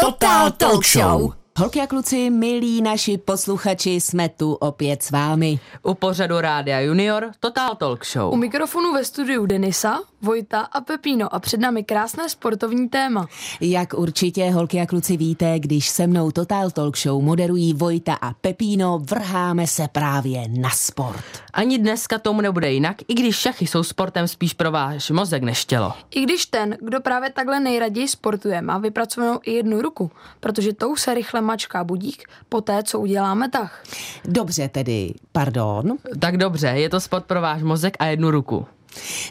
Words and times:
Total 0.00 0.50
Talk 0.56 0.82
Show. 0.82 1.39
Holky 1.60 1.80
a 1.80 1.86
kluci, 1.86 2.30
milí 2.30 2.82
naši 2.82 3.18
posluchači, 3.18 3.90
jsme 3.90 4.28
tu 4.28 4.52
opět 4.52 5.02
s 5.02 5.10
vámi. 5.10 5.58
U 5.82 5.94
pořadu 5.94 6.40
Rádia 6.40 6.80
Junior 6.80 7.30
Total 7.40 7.74
Talk 7.74 8.06
Show. 8.06 8.32
U 8.32 8.36
mikrofonu 8.36 8.92
ve 8.92 9.04
studiu 9.04 9.46
Denisa, 9.46 9.98
Vojta 10.22 10.60
a 10.60 10.80
Pepíno 10.80 11.34
a 11.34 11.38
před 11.38 11.60
námi 11.60 11.84
krásné 11.84 12.28
sportovní 12.28 12.88
téma. 12.88 13.26
Jak 13.60 13.94
určitě 13.94 14.50
holky 14.50 14.80
a 14.80 14.86
kluci 14.86 15.16
víte, 15.16 15.58
když 15.58 15.88
se 15.88 16.06
mnou 16.06 16.30
Total 16.30 16.70
Talk 16.70 16.98
Show 16.98 17.22
moderují 17.22 17.74
Vojta 17.74 18.14
a 18.14 18.32
Pepíno, 18.32 18.98
vrháme 18.98 19.66
se 19.66 19.88
právě 19.92 20.42
na 20.48 20.70
sport. 20.70 21.24
Ani 21.52 21.78
dneska 21.78 22.18
tomu 22.18 22.40
nebude 22.40 22.72
jinak, 22.72 22.96
i 23.08 23.14
když 23.14 23.36
šachy 23.36 23.66
jsou 23.66 23.82
sportem 23.82 24.28
spíš 24.28 24.54
pro 24.54 24.70
váš 24.70 25.10
mozek 25.10 25.42
než 25.42 25.64
tělo. 25.64 25.92
I 26.10 26.22
když 26.22 26.46
ten, 26.46 26.76
kdo 26.80 27.00
právě 27.00 27.30
takhle 27.30 27.60
nejraději 27.60 28.08
sportuje, 28.08 28.62
má 28.62 28.78
vypracovanou 28.78 29.38
i 29.42 29.52
jednu 29.52 29.82
ruku, 29.82 30.10
protože 30.40 30.72
tou 30.72 30.96
se 30.96 31.14
rychle 31.14 31.40
mačká 31.50 31.84
budík 31.84 32.28
po 32.48 32.60
té, 32.60 32.82
co 32.82 33.00
uděláme 33.00 33.48
tah. 33.48 33.82
Dobře 34.24 34.68
tedy, 34.68 35.14
pardon. 35.32 35.98
Tak 36.18 36.36
dobře, 36.36 36.66
je 36.66 36.88
to 36.88 37.00
sport 37.00 37.24
pro 37.24 37.40
váš 37.40 37.62
mozek 37.62 37.96
a 37.98 38.06
jednu 38.06 38.30
ruku. 38.30 38.66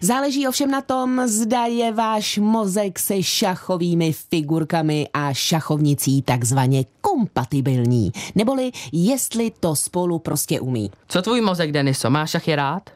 Záleží 0.02 0.48
ovšem 0.48 0.72
na 0.72 0.82
tom, 0.82 1.22
zda 1.26 1.66
je 1.66 1.92
váš 1.92 2.38
mozek 2.38 3.00
se 3.00 3.24
šachovými 3.24 4.14
figurkami 4.14 5.08
a 5.14 5.34
šachovnicí 5.34 6.22
takzvaně 6.22 6.86
kompatibilní, 7.02 8.12
neboli 8.36 8.72
jestli 8.92 9.52
to 9.60 9.76
spolu 9.76 10.20
prostě 10.20 10.60
umí. 10.60 10.92
Co 11.08 11.22
tvůj 11.22 11.42
mozek, 11.42 11.72
Deniso, 11.72 12.10
má 12.10 12.26
šachy 12.26 12.56
rád? 12.56 12.90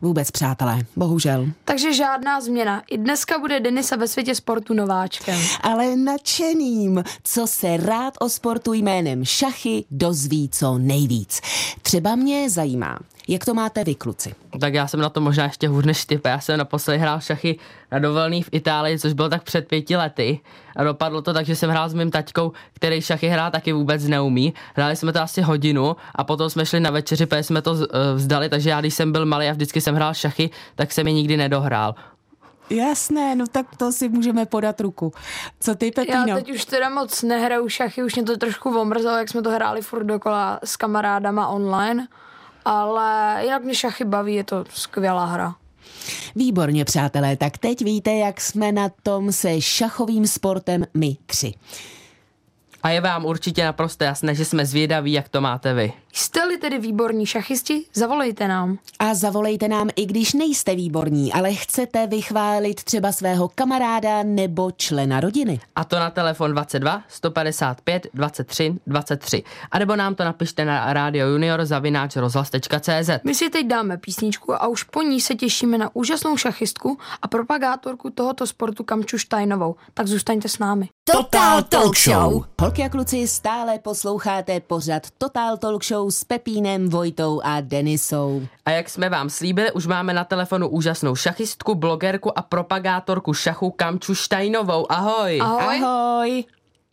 Vůbec, 0.00 0.30
přátelé, 0.30 0.78
bohužel. 0.96 1.46
Takže 1.64 1.92
žádná 1.94 2.40
změna. 2.40 2.82
I 2.90 2.98
dneska 2.98 3.38
bude 3.38 3.60
Denisa 3.60 3.96
ve 3.96 4.08
světě 4.08 4.34
sportu 4.34 4.74
nováčkem. 4.74 5.40
Ale 5.60 5.96
nadšeným, 5.96 7.04
co 7.24 7.46
se 7.46 7.76
rád 7.76 8.14
o 8.20 8.28
sportu 8.28 8.72
jménem 8.72 9.24
šachy 9.24 9.84
dozví 9.90 10.48
co 10.52 10.78
nejvíc. 10.78 11.40
Třeba 11.82 12.16
mě 12.16 12.50
zajímá, 12.50 12.98
jak 13.28 13.44
to 13.44 13.54
máte 13.54 13.84
vy, 13.84 13.94
kluci? 13.94 14.34
Tak 14.60 14.74
já 14.74 14.86
jsem 14.86 15.00
na 15.00 15.08
to 15.08 15.20
možná 15.20 15.44
ještě 15.44 15.68
hůř 15.68 15.84
než 15.84 16.04
ty. 16.04 16.20
Já 16.24 16.40
jsem 16.40 16.58
naposledy 16.58 16.98
hrál 16.98 17.20
šachy 17.20 17.58
na 17.92 17.98
dovolený 17.98 18.42
v 18.42 18.48
Itálii, 18.52 18.98
což 18.98 19.12
bylo 19.12 19.28
tak 19.28 19.42
před 19.42 19.68
pěti 19.68 19.96
lety. 19.96 20.40
A 20.76 20.84
dopadlo 20.84 21.22
to 21.22 21.32
tak, 21.32 21.46
že 21.46 21.56
jsem 21.56 21.70
hrál 21.70 21.88
s 21.88 21.94
mým 21.94 22.10
taťkou, 22.10 22.52
který 22.72 23.00
šachy 23.00 23.28
hrát 23.28 23.50
taky 23.50 23.72
vůbec 23.72 24.04
neumí. 24.04 24.54
Hráli 24.74 24.96
jsme 24.96 25.12
to 25.12 25.20
asi 25.20 25.42
hodinu 25.42 25.96
a 26.14 26.24
potom 26.24 26.50
jsme 26.50 26.66
šli 26.66 26.80
na 26.80 26.90
večeři, 26.90 27.26
protože 27.26 27.42
jsme 27.42 27.62
to 27.62 27.76
eh, 27.82 28.14
vzdali, 28.14 28.48
takže 28.48 28.70
já 28.70 28.80
když 28.80 28.94
jsem 28.94 29.12
byl 29.12 29.26
malý 29.26 29.48
a 29.48 29.52
vždycky 29.52 29.80
jsem 29.80 29.94
hrál 29.94 30.14
šachy, 30.14 30.50
tak 30.74 30.92
jsem 30.92 31.06
je 31.06 31.12
nikdy 31.12 31.36
nedohrál. 31.36 31.94
Jasné, 32.70 33.34
no 33.34 33.46
tak 33.46 33.76
to 33.76 33.92
si 33.92 34.08
můžeme 34.08 34.46
podat 34.46 34.80
ruku. 34.80 35.12
Co 35.60 35.74
ty, 35.74 35.90
Pepino? 35.90 36.24
Já 36.28 36.34
teď 36.34 36.52
už 36.52 36.64
teda 36.64 36.88
moc 36.88 37.22
nehraju 37.22 37.68
šachy, 37.68 38.02
už 38.02 38.14
mě 38.14 38.24
to 38.24 38.36
trošku 38.36 38.80
omrzelo, 38.80 39.16
jak 39.16 39.28
jsme 39.28 39.42
to 39.42 39.50
hráli 39.50 39.82
furt 39.82 40.04
dokola 40.04 40.60
s 40.64 40.76
kamarádama 40.76 41.48
online 41.48 42.08
ale 42.70 43.40
jinak 43.42 43.64
mě 43.64 43.74
šachy 43.74 44.04
baví, 44.04 44.34
je 44.34 44.44
to 44.44 44.64
skvělá 44.70 45.24
hra. 45.24 45.54
Výborně, 46.36 46.84
přátelé, 46.84 47.36
tak 47.36 47.58
teď 47.58 47.84
víte, 47.84 48.12
jak 48.12 48.40
jsme 48.40 48.72
na 48.72 48.88
tom 49.02 49.32
se 49.32 49.60
šachovým 49.60 50.26
sportem 50.26 50.84
my 50.94 51.16
tři. 51.26 51.54
A 52.82 52.90
je 52.90 53.00
vám 53.00 53.24
určitě 53.24 53.64
naprosto 53.64 54.04
jasné, 54.04 54.34
že 54.34 54.44
jsme 54.44 54.66
zvědaví, 54.66 55.12
jak 55.12 55.28
to 55.28 55.40
máte 55.40 55.74
vy. 55.74 55.92
Jste-li 56.12 56.58
tedy 56.58 56.78
výborní 56.78 57.26
šachisti, 57.26 57.84
zavolejte 57.94 58.48
nám. 58.48 58.78
A 58.98 59.14
zavolejte 59.14 59.68
nám, 59.68 59.88
i 59.96 60.06
když 60.06 60.32
nejste 60.32 60.74
výborní, 60.74 61.32
ale 61.32 61.54
chcete 61.54 62.06
vychválit 62.06 62.84
třeba 62.84 63.12
svého 63.12 63.48
kamaráda 63.54 64.22
nebo 64.22 64.70
člena 64.70 65.20
rodiny. 65.20 65.60
A 65.76 65.84
to 65.84 65.98
na 65.98 66.10
telefon 66.10 66.52
22 66.52 67.02
155 67.08 68.06
23 68.14 68.74
23. 68.86 69.42
A 69.70 69.78
nebo 69.78 69.96
nám 69.96 70.14
to 70.14 70.24
napište 70.24 70.64
na 70.64 70.92
Radio 70.92 71.28
Junior 71.28 71.64
zavináč 71.64 72.16
rozhlas.cz. 72.16 73.10
My 73.24 73.34
si 73.34 73.50
teď 73.50 73.66
dáme 73.66 73.96
písničku 73.96 74.54
a 74.54 74.66
už 74.66 74.82
po 74.82 75.02
ní 75.02 75.20
se 75.20 75.34
těšíme 75.34 75.78
na 75.78 75.90
úžasnou 75.92 76.36
šachistku 76.36 76.98
a 77.22 77.28
propagátorku 77.28 78.10
tohoto 78.10 78.46
sportu 78.46 78.84
Kamču 78.84 79.18
Štajnovou. 79.18 79.74
Tak 79.94 80.06
zůstaňte 80.06 80.48
s 80.48 80.58
námi. 80.58 80.88
Total 81.12 81.62
Talk 81.62 81.96
Show. 81.96 82.44
Holky 82.60 82.82
a 82.82 82.88
kluci, 82.88 83.28
stále 83.28 83.78
posloucháte 83.78 84.60
pořad 84.60 85.02
Total 85.18 85.56
Talk 85.56 85.84
Show 85.84 85.99
s 86.08 86.24
Pepínem, 86.24 86.88
Vojtou 86.88 87.40
a 87.44 87.60
Denisou. 87.60 88.42
A 88.66 88.70
jak 88.70 88.88
jsme 88.88 89.08
vám 89.08 89.30
slíbili, 89.30 89.72
už 89.72 89.86
máme 89.86 90.14
na 90.14 90.24
telefonu 90.24 90.68
úžasnou 90.68 91.14
šachistku, 91.14 91.74
blogerku 91.74 92.38
a 92.38 92.42
propagátorku 92.42 93.34
šachu 93.34 93.70
Kamču 93.70 94.14
Štajnovou. 94.14 94.92
Ahoj. 94.92 95.40
Ahoj. 95.42 95.80
Ahoj. 95.82 96.44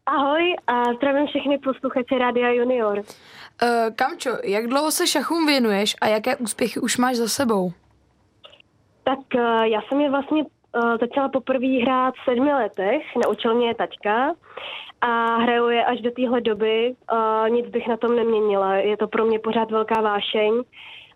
Ahoj 0.06 0.56
a 0.67 0.84
zdravím 0.94 1.28
všechny 1.28 1.57
posluchače 1.57 2.17
Rádia 2.17 2.51
Junior. 2.51 2.97
Uh, 2.97 3.96
Kamčo, 3.96 4.29
jak 4.44 4.67
dlouho 4.67 4.91
se 4.91 5.07
šachům 5.07 5.46
věnuješ 5.46 5.96
a 6.01 6.07
jaké 6.07 6.35
úspěchy 6.35 6.79
už 6.79 6.97
máš 6.97 7.16
za 7.16 7.28
sebou? 7.28 7.72
Tak 9.03 9.19
uh, 9.35 9.41
já 9.63 9.81
jsem 9.81 10.01
je 10.01 10.09
vlastně 10.09 10.44
začala 11.00 11.29
poprvé 11.29 11.67
hrát 11.81 12.13
v 12.16 12.29
sedmi 12.29 12.53
letech, 12.53 13.03
naučil 13.25 13.55
mě 13.55 13.67
je 13.67 13.75
taťka 13.75 14.33
a 15.01 15.35
hraju 15.35 15.69
je 15.69 15.85
až 15.85 16.01
do 16.01 16.11
téhle 16.11 16.41
doby. 16.41 16.95
Uh, 17.11 17.50
nic 17.50 17.67
bych 17.67 17.88
na 17.88 17.97
tom 17.97 18.16
neměnila, 18.16 18.75
je 18.75 18.97
to 18.97 19.07
pro 19.07 19.25
mě 19.25 19.39
pořád 19.39 19.72
velká 19.72 20.01
vášeň 20.01 20.63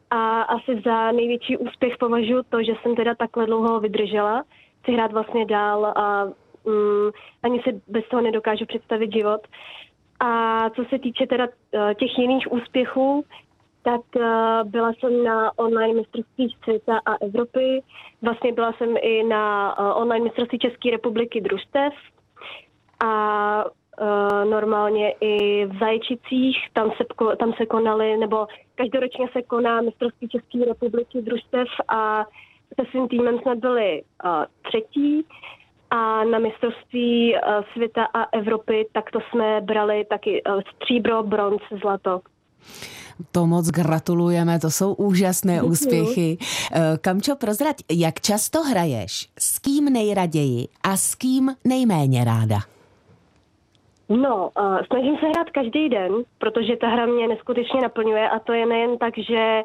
a 0.10 0.42
asi 0.42 0.82
za 0.86 1.12
největší 1.12 1.58
úspěch 1.58 1.98
považuji 1.98 2.44
to, 2.50 2.64
že 2.64 2.74
jsem 2.82 2.96
teda 2.96 3.16
takhle 3.16 3.46
dlouho 3.46 3.80
vydržela. 3.80 4.44
Chci 4.82 4.92
hrát 4.92 5.12
vlastně 5.12 5.46
dál 5.46 5.86
a 5.86 6.24
um, 6.64 7.12
ani 7.44 7.62
si 7.62 7.82
bez 7.88 8.08
toho 8.08 8.22
nedokážu 8.22 8.66
představit 8.66 9.14
život. 9.14 9.42
A 10.20 10.70
co 10.70 10.86
se 10.86 11.00
týče 11.00 11.28
teda 11.28 11.48
uh, 11.48 11.94
těch 11.94 12.18
jiných 12.18 12.52
úspěchů, 12.52 13.26
tak 13.84 14.02
uh, 14.16 14.70
byla 14.72 14.94
jsem 14.94 15.24
na 15.24 15.60
online 15.60 15.94
mistrovství 15.94 16.56
světa 16.64 17.00
a 17.06 17.16
Evropy. 17.26 17.84
Vlastně 18.22 18.54
byla 18.54 18.74
jsem 18.74 18.96
i 19.02 19.24
na 19.24 19.76
uh, 19.80 20.02
online 20.02 20.24
mistrovství 20.24 20.60
České 20.60 20.92
republiky 20.92 21.42
družstev 21.42 21.94
a 23.06 23.66
uh, 23.66 24.50
normálně 24.50 25.12
i 25.22 25.66
v 25.66 25.80
Zajčicích, 25.80 26.58
tam 26.74 26.92
se, 26.92 27.04
tam 27.40 27.54
se 27.54 27.66
konaly, 27.66 28.18
nebo 28.18 28.48
každoročně 28.76 29.28
se 29.34 29.42
koná 29.42 29.82
mistrovství 29.82 30.28
České 30.28 30.66
republiky 30.66 31.22
družstev 31.22 31.68
a 31.88 32.26
se 32.80 32.86
svým 32.90 33.08
týmem 33.08 33.40
jsme 33.40 33.56
byli 33.56 34.04
třetí 34.62 35.26
a 35.90 36.24
na 36.24 36.40
mistrovství 36.40 37.36
světa 37.74 38.08
a 38.14 38.38
Evropy 38.38 38.88
tak 38.92 39.12
to 39.12 39.20
jsme 39.22 39.62
brali 39.62 40.06
taky 40.06 40.42
stříbro, 40.76 41.24
bronz, 41.24 41.62
zlato. 41.82 42.22
To 43.32 43.48
moc 43.48 43.70
gratulujeme, 43.70 44.60
to 44.60 44.72
jsou 44.72 44.94
úžasné 44.94 45.54
Děkuju. 45.54 45.72
úspěchy. 45.72 46.38
Kamčo, 47.02 47.36
prozrať, 47.36 47.76
jak 47.92 48.22
často 48.22 48.64
hraješ? 48.64 49.30
S 49.40 49.60
kým 49.60 49.86
nejraději 49.86 50.68
a 50.84 50.98
s 50.98 51.16
kým 51.16 51.56
nejméně 51.64 52.24
ráda? 52.24 52.58
No, 54.10 54.50
uh, 54.60 54.80
snažím 54.86 55.18
se 55.18 55.26
hrát 55.28 55.50
každý 55.50 55.90
den, 55.90 56.12
protože 56.38 56.78
ta 56.78 56.88
hra 56.88 57.06
mě 57.06 57.28
neskutečně 57.28 57.82
naplňuje 57.82 58.30
a 58.30 58.40
to 58.40 58.54
je 58.54 58.66
nejen 58.66 58.98
tak, 58.98 59.14
že 59.18 59.64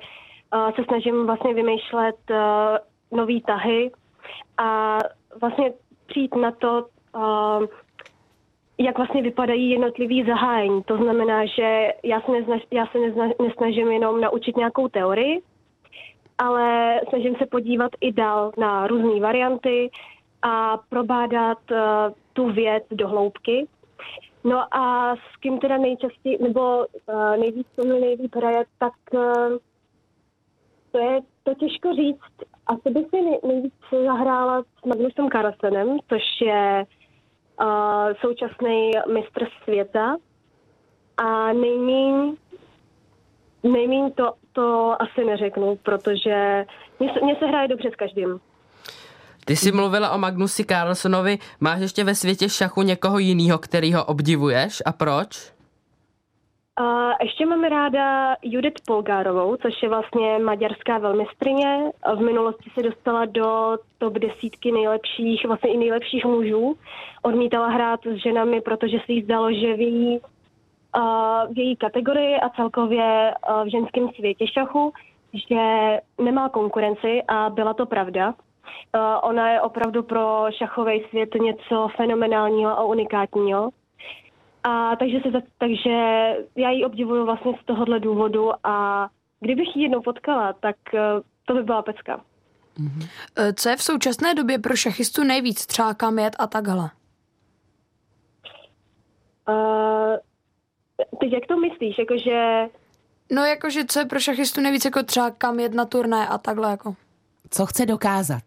uh, 0.55 0.71
se 0.71 0.85
snažím 0.85 1.27
vlastně 1.27 1.55
vymýšlet 1.55 2.17
uh, 2.31 3.19
nový 3.19 3.41
tahy 3.41 3.91
a 4.59 4.99
vlastně 5.41 5.73
přijít 6.07 6.35
na 6.35 6.51
to, 6.51 6.87
uh, 7.17 7.67
jak 8.79 8.97
vlastně 8.97 9.23
vypadají 9.23 9.71
jednotlivý 9.71 10.25
zahájení. 10.25 10.83
To 10.83 10.97
znamená, 10.97 11.47
že 11.47 11.89
já 12.05 12.21
se, 12.21 12.33
nezna, 12.33 12.57
já 12.71 12.87
se 12.87 12.99
nezna, 12.99 13.29
nesnažím 13.43 13.93
jenom 13.93 14.21
naučit 14.21 14.57
nějakou 14.57 14.89
teorii, 14.89 15.43
ale 16.39 17.01
snažím 17.09 17.37
se 17.37 17.47
podívat 17.47 17.91
i 18.01 18.13
dál 18.13 18.53
na 18.59 18.87
různé 18.87 19.21
varianty 19.21 19.91
a 20.43 20.79
probádat 20.89 21.59
uh, 21.71 21.79
tu 22.33 22.53
věc 22.53 22.85
do 22.91 23.09
hloubky. 23.09 23.67
No 24.45 24.75
a 24.77 25.17
s 25.17 25.37
kým 25.41 25.59
teda 25.59 25.77
nejčastěji, 25.77 26.39
nebo 26.43 26.79
uh, 26.79 27.37
nejvíc 27.37 27.67
se 27.75 27.89
mi 27.89 28.01
nejvíc 28.01 28.33
hraje, 28.37 28.65
tak 28.79 28.93
uh, 29.13 29.59
to 30.93 30.99
je 30.99 31.21
to 31.43 31.55
těžko 31.55 31.95
říct. 31.95 32.51
Asi 32.67 32.91
bych 32.91 33.07
si 33.11 33.23
nej, 33.23 33.39
nejvíc 33.47 33.75
zahrála 33.91 34.63
s 34.63 34.85
Magnusem 34.87 35.29
Carlsenem, 35.31 35.99
což 36.09 36.23
je 36.41 36.85
současný 38.21 38.91
mistr 39.13 39.47
světa. 39.65 40.17
A 41.17 41.53
nejmín, 41.53 42.37
nejmín 43.63 44.13
to, 44.13 44.33
to 44.53 44.97
asi 45.03 45.25
neřeknu, 45.25 45.79
protože 45.83 46.67
mě, 47.01 47.13
mě 47.23 47.37
se 47.39 47.47
hraje 47.47 47.69
dobře 47.69 47.91
s 47.93 47.97
každým. 47.97 48.41
Ty 49.45 49.57
jsi 49.57 49.73
mluvila 49.73 50.11
o 50.11 50.19
Magnusi 50.19 50.65
Carlsonovi. 50.65 51.39
Máš 51.61 51.81
ještě 51.81 52.05
ve 52.05 52.15
světě 52.15 52.49
šachu 52.49 52.83
někoho 52.83 53.19
jiného, 53.19 53.59
který 53.59 53.93
ho 53.93 54.05
obdivuješ 54.05 54.83
a 54.87 54.93
proč? 54.93 55.56
A 56.79 57.11
ještě 57.23 57.47
máme 57.47 57.69
ráda 57.69 58.37
Judith 58.43 58.81
Polgárovou, 58.87 59.57
což 59.57 59.83
je 59.83 59.89
vlastně 59.89 60.39
maďarská 60.39 60.99
velmistrině. 60.99 61.91
V 62.17 62.21
minulosti 62.21 62.71
se 62.75 62.83
dostala 62.83 63.25
do 63.25 63.79
top 63.99 64.15
desítky 64.15 64.73
nejlepších, 64.73 65.47
vlastně 65.47 65.73
i 65.73 65.77
nejlepších 65.77 66.25
mužů. 66.25 66.77
Odmítala 67.23 67.69
hrát 67.69 68.01
s 68.07 68.23
ženami, 68.23 68.61
protože 68.61 68.99
se 69.07 69.13
jí 69.13 69.23
zdalo, 69.23 69.53
že 69.53 69.75
v 69.75 69.81
její, 69.81 70.21
v 71.53 71.59
její 71.59 71.77
kategorii 71.77 72.37
a 72.41 72.49
celkově 72.49 73.35
v 73.65 73.71
ženském 73.71 74.09
světě 74.09 74.47
šachu, 74.47 74.93
že 75.49 75.61
nemá 76.21 76.49
konkurenci 76.49 77.23
a 77.29 77.51
byla 77.51 77.75
to 77.75 77.87
pravda. 77.87 78.35
Ona 79.23 79.51
je 79.51 79.61
opravdu 79.61 80.03
pro 80.03 80.47
šachový 80.51 81.05
svět 81.09 81.35
něco 81.35 81.89
fenomenálního 81.97 82.71
a 82.71 82.85
unikátního. 82.85 83.71
A 84.69 84.97
takže, 84.97 85.21
se, 85.21 85.43
takže 85.59 85.91
já 86.57 86.71
ji 86.71 86.85
obdivuju 86.85 87.25
vlastně 87.25 87.53
z 87.63 87.65
tohohle 87.65 88.01
důvodu 88.01 88.67
a 88.67 89.09
kdybych 89.41 89.77
ji 89.77 89.83
jednou 89.83 90.03
potkala, 90.03 90.53
tak 90.53 90.77
uh, 90.93 91.01
to 91.45 91.55
by 91.55 91.63
byla 91.63 91.83
pecka. 91.83 92.21
Mm-hmm. 92.79 93.09
Co 93.55 93.69
je 93.69 93.77
v 93.77 93.83
současné 93.83 94.35
době 94.35 94.59
pro 94.59 94.77
šachistu 94.77 95.25
nejvíc? 95.25 95.67
Třeba 95.67 95.95
kam 95.95 96.19
jet 96.19 96.37
a 96.39 96.47
takhle? 96.47 96.91
Uh, 99.49 100.17
teď 101.21 101.33
jak 101.33 101.47
to 101.47 101.57
myslíš? 101.57 101.99
Jakože... 101.99 102.69
No 103.33 103.45
jakože 103.45 103.85
co 103.85 103.99
je 103.99 104.05
pro 104.05 104.21
šachistu 104.21 104.61
nejvíc 104.61 104.85
jako 104.85 105.03
třeba 105.03 105.31
kam 105.31 105.61
jet 105.61 105.75
na 105.75 105.85
turné 105.85 106.29
a 106.29 106.39
takhle 106.39 106.71
jako? 106.71 106.95
Co 107.51 107.67
chce 107.67 107.87
dokázat? 107.87 108.43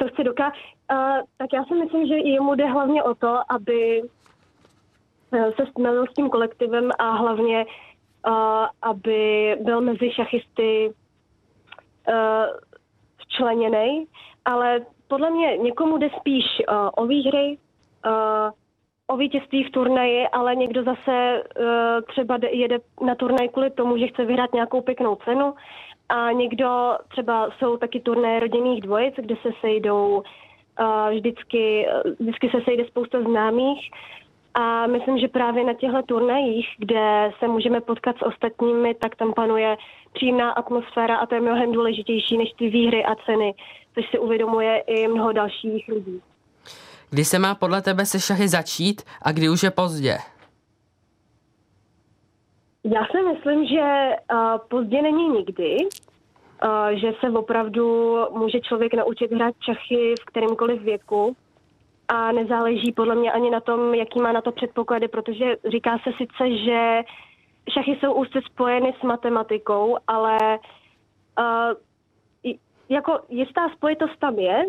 Co 0.00 0.08
chce 0.08 0.24
dokázat? 0.24 0.54
Tak 1.36 1.52
já 1.52 1.64
si 1.64 1.74
myslím, 1.74 2.06
že 2.06 2.14
jemu 2.14 2.54
jde 2.54 2.66
hlavně 2.66 3.02
o 3.02 3.14
to, 3.14 3.40
aby 3.48 4.02
se 5.30 5.66
stmelil 5.70 6.06
s 6.06 6.14
tím 6.14 6.30
kolektivem 6.30 6.90
a 6.98 7.10
hlavně, 7.10 7.66
uh, 8.26 8.66
aby 8.82 9.56
byl 9.60 9.80
mezi 9.80 10.10
šachisty 10.10 10.92
uh, 12.08 12.14
včleněný, 13.18 14.06
ale 14.44 14.80
podle 15.08 15.30
mě 15.30 15.56
někomu 15.56 15.98
jde 15.98 16.10
spíš 16.20 16.44
uh, 16.44 16.88
o 16.96 17.06
výhry, 17.06 17.58
uh, 18.06 18.50
o 19.06 19.16
vítězství 19.16 19.64
v 19.64 19.70
turnaji, 19.70 20.28
ale 20.28 20.56
někdo 20.56 20.82
zase 20.82 21.42
uh, 21.42 21.66
třeba 22.08 22.38
jede 22.50 22.78
na 23.06 23.14
turnaj 23.14 23.48
kvůli 23.48 23.70
tomu, 23.70 23.96
že 23.96 24.06
chce 24.06 24.24
vyhrát 24.24 24.52
nějakou 24.52 24.80
pěknou 24.80 25.14
cenu. 25.14 25.54
A 26.08 26.32
někdo 26.32 26.98
třeba 27.08 27.50
jsou 27.58 27.76
taky 27.76 28.00
turnaje 28.00 28.40
rodinných 28.40 28.82
dvojic, 28.82 29.14
kde 29.16 29.36
se 29.42 29.50
sejdou 29.60 30.16
uh, 30.16 30.22
vždycky, 31.10 31.86
vždycky 32.20 32.50
se 32.50 32.60
sejde 32.64 32.84
spousta 32.84 33.22
známých 33.22 33.90
a 34.54 34.86
myslím, 34.86 35.18
že 35.18 35.28
právě 35.28 35.64
na 35.64 35.74
těchto 35.74 36.02
turnajích, 36.02 36.66
kde 36.78 37.30
se 37.38 37.48
můžeme 37.48 37.80
potkat 37.80 38.16
s 38.18 38.22
ostatními, 38.22 38.94
tak 38.94 39.16
tam 39.16 39.32
panuje 39.32 39.76
příjemná 40.12 40.50
atmosféra 40.50 41.16
a 41.16 41.26
to 41.26 41.34
je 41.34 41.40
mnohem 41.40 41.72
důležitější 41.72 42.38
než 42.38 42.48
ty 42.58 42.70
výhry 42.70 43.04
a 43.04 43.14
ceny, 43.14 43.54
což 43.94 44.10
si 44.10 44.18
uvědomuje 44.18 44.78
i 44.78 45.08
mnoho 45.08 45.32
dalších 45.32 45.88
lidí. 45.88 46.20
Kdy 47.10 47.24
se 47.24 47.38
má 47.38 47.54
podle 47.54 47.82
tebe 47.82 48.06
se 48.06 48.20
šachy 48.20 48.48
začít 48.48 49.02
a 49.22 49.32
kdy 49.32 49.48
už 49.48 49.62
je 49.62 49.70
pozdě? 49.70 50.18
Já 52.84 53.06
si 53.10 53.22
myslím, 53.22 53.66
že 53.66 54.10
uh, 54.32 54.58
pozdě 54.68 55.02
není 55.02 55.28
nikdy, 55.28 55.76
že 56.92 57.12
se 57.20 57.30
opravdu 57.30 58.16
může 58.30 58.60
člověk 58.60 58.94
naučit 58.94 59.32
hrát 59.32 59.54
šachy 59.60 60.14
v 60.22 60.24
kterémkoliv 60.24 60.82
věku 60.82 61.36
a 62.08 62.32
nezáleží 62.32 62.92
podle 62.92 63.14
mě 63.14 63.32
ani 63.32 63.50
na 63.50 63.60
tom, 63.60 63.94
jaký 63.94 64.20
má 64.20 64.32
na 64.32 64.40
to 64.40 64.52
předpoklady, 64.52 65.08
protože 65.08 65.56
říká 65.70 65.98
se 65.98 66.10
sice, 66.18 66.56
že 66.64 67.02
šachy 67.72 67.98
jsou 68.00 68.12
úzce 68.12 68.40
spojeny 68.46 68.94
s 69.00 69.02
matematikou, 69.02 69.96
ale 70.08 70.38
uh, 71.38 72.52
jako 72.88 73.20
jistá 73.28 73.68
spojitost 73.68 74.18
tam 74.18 74.38
je, 74.38 74.64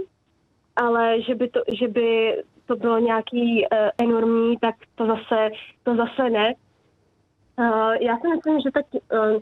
ale 0.76 1.22
že 1.22 1.36
by 1.36 1.48
to, 1.50 1.62
že 1.80 1.88
by 1.88 2.38
to 2.66 2.76
bylo 2.76 3.00
nějaký 3.00 3.66
uh, 3.66 3.78
enormní, 4.02 4.58
tak 4.58 4.76
to 4.96 5.06
zase, 5.06 5.50
to 5.84 5.96
zase 5.96 6.30
ne. 6.30 6.54
Uh, 7.60 7.94
já 7.94 8.18
si 8.18 8.28
myslím, 8.28 8.60
že 8.62 8.72
tak 8.72 8.86
uh, 8.94 9.42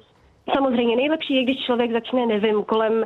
samozřejmě 0.54 0.96
nejlepší 0.96 1.36
je, 1.36 1.44
když 1.44 1.66
člověk 1.66 1.92
začne, 1.92 2.26
nevím, 2.26 2.64
kolem 2.64 3.06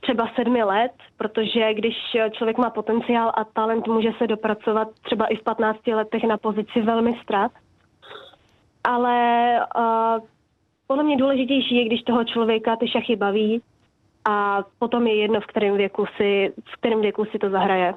třeba 0.00 0.30
sedmi 0.34 0.64
let, 0.64 0.92
protože 1.16 1.74
když 1.74 1.94
člověk 2.32 2.58
má 2.58 2.70
potenciál 2.70 3.32
a 3.36 3.44
talent, 3.44 3.86
může 3.86 4.12
se 4.18 4.26
dopracovat 4.26 4.88
třeba 5.02 5.26
i 5.26 5.36
v 5.36 5.42
15 5.42 5.86
letech 5.86 6.22
na 6.22 6.36
pozici 6.36 6.82
velmi 6.82 7.18
strat. 7.22 7.52
Ale 8.84 9.58
uh, 9.76 10.26
podle 10.86 11.04
mě 11.04 11.16
důležitější 11.16 11.76
je, 11.76 11.84
když 11.84 12.02
toho 12.02 12.24
člověka 12.24 12.76
ty 12.76 12.88
šachy 12.88 13.16
baví 13.16 13.62
a 14.28 14.62
potom 14.78 15.06
je 15.06 15.14
jedno, 15.14 15.40
v 15.40 15.46
kterém 15.46 15.76
věku 15.76 16.06
si, 16.16 16.52
v 16.64 16.76
kterém 16.76 17.00
věku 17.00 17.24
si 17.24 17.38
to 17.38 17.50
zahraje. 17.50 17.94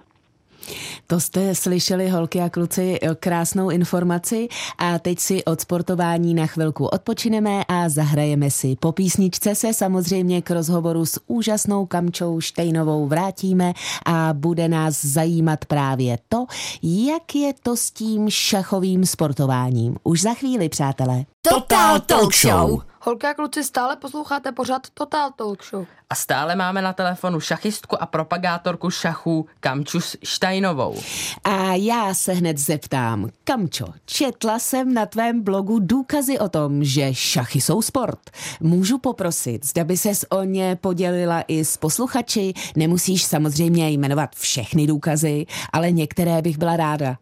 To 1.08 1.20
jste 1.20 1.56
slyšeli, 1.56 2.10
holky 2.10 2.42
a 2.42 2.50
kluci, 2.50 3.00
krásnou 3.20 3.70
informaci 3.70 4.48
a 4.78 5.00
teď 5.00 5.20
si 5.20 5.46
od 5.46 5.62
sportování 5.62 6.34
na 6.34 6.48
chvilku 6.48 6.86
odpočineme 6.86 7.64
a 7.68 7.90
zahrajeme 7.90 8.52
si. 8.52 8.76
Po 8.80 8.92
písničce 8.92 9.56
se 9.56 9.74
samozřejmě 9.74 10.42
k 10.42 10.52
rozhovoru 10.52 11.06
s 11.06 11.20
úžasnou 11.28 11.86
Kamčou 11.86 12.42
Štejnovou 12.42 13.08
vrátíme 13.08 13.74
a 14.06 14.30
bude 14.34 14.68
nás 14.68 15.06
zajímat 15.06 15.66
právě 15.66 16.18
to, 16.30 16.46
jak 16.84 17.36
je 17.36 17.54
to 17.64 17.78
s 17.78 17.92
tím 17.92 18.30
šachovým 18.30 19.06
sportováním. 19.06 19.96
Už 20.04 20.22
za 20.22 20.34
chvíli, 20.34 20.70
přátelé. 20.70 21.26
Total 21.42 22.00
Talk 22.00 22.36
Show. 22.36 22.89
Holky 23.01 23.28
a 23.28 23.34
kluci, 23.34 23.63
stále 23.63 23.96
posloucháte 23.96 24.51
pořád 24.51 24.90
Total 24.94 25.31
Talk 25.31 25.63
Show. 25.63 25.86
A 26.10 26.16
stále 26.16 26.56
máme 26.56 26.81
na 26.81 26.94
telefonu 26.94 27.40
šachistku 27.40 28.04
a 28.04 28.06
propagátorku 28.06 28.90
šachů 28.90 29.48
Kamču 29.60 30.00
Štajnovou. 30.24 30.96
A 31.44 31.74
já 31.74 32.13
se 32.13 32.34
hned 32.34 32.57
zeptám, 32.57 33.30
Kamčo, 33.44 33.86
četla 34.06 34.60
jsem 34.60 34.94
na 34.94 35.06
tvém 35.06 35.44
blogu 35.44 35.80
důkazy 35.80 36.40
o 36.40 36.50
tom, 36.50 36.84
že 36.84 37.13
šachy 37.13 37.62
jsou 37.62 37.81
sport. 37.81 38.19
Můžu 38.60 38.98
poprosit, 38.98 39.66
zda 39.66 39.84
by 39.84 39.98
ses 39.98 40.25
o 40.30 40.44
ně 40.44 40.78
podělila 40.81 41.44
i 41.48 41.66
s 41.66 41.78
posluchači? 41.78 42.54
Nemusíš 42.75 43.24
samozřejmě 43.24 43.90
jmenovat 43.90 44.36
všechny 44.36 44.88
důkazy, 44.88 45.45
ale 45.74 45.92
některé 45.92 46.42
bych 46.42 46.57
byla 46.57 46.78
ráda. 46.78 47.18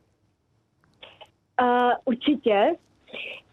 Uh, 1.62 1.91
určitě. 2.06 2.75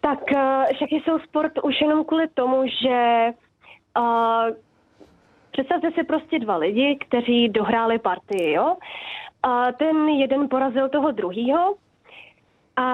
Tak 0.04 0.20
uh, 0.32 0.64
šachy 0.78 1.02
jsou 1.04 1.18
sport 1.18 1.52
už 1.62 1.80
jenom 1.80 2.04
kvůli 2.04 2.28
tomu, 2.28 2.62
že 2.82 3.28
uh, 3.98 4.56
představte 5.50 5.92
si 5.92 6.04
prostě 6.04 6.38
dva 6.38 6.56
lidi, 6.56 6.98
kteří 7.08 7.48
dohráli 7.48 7.98
partii, 7.98 8.52
jo? 8.52 8.76
A 9.42 9.72
ten 9.72 10.08
jeden 10.08 10.48
porazil 10.48 10.88
toho 10.88 11.12
druhýho 11.12 11.74
a 12.76 12.88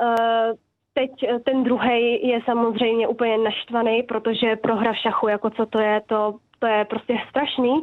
uh, 0.00 0.56
teď 0.94 1.10
ten 1.44 1.64
druhý 1.64 2.28
je 2.28 2.40
samozřejmě 2.44 3.08
úplně 3.08 3.38
naštvaný, 3.38 4.02
protože 4.02 4.56
prohra 4.56 4.92
v 4.92 4.98
šachu, 4.98 5.28
jako 5.28 5.50
co 5.50 5.66
to 5.66 5.78
je, 5.78 6.00
to, 6.06 6.34
to 6.58 6.66
je 6.66 6.84
prostě 6.84 7.18
strašný. 7.28 7.82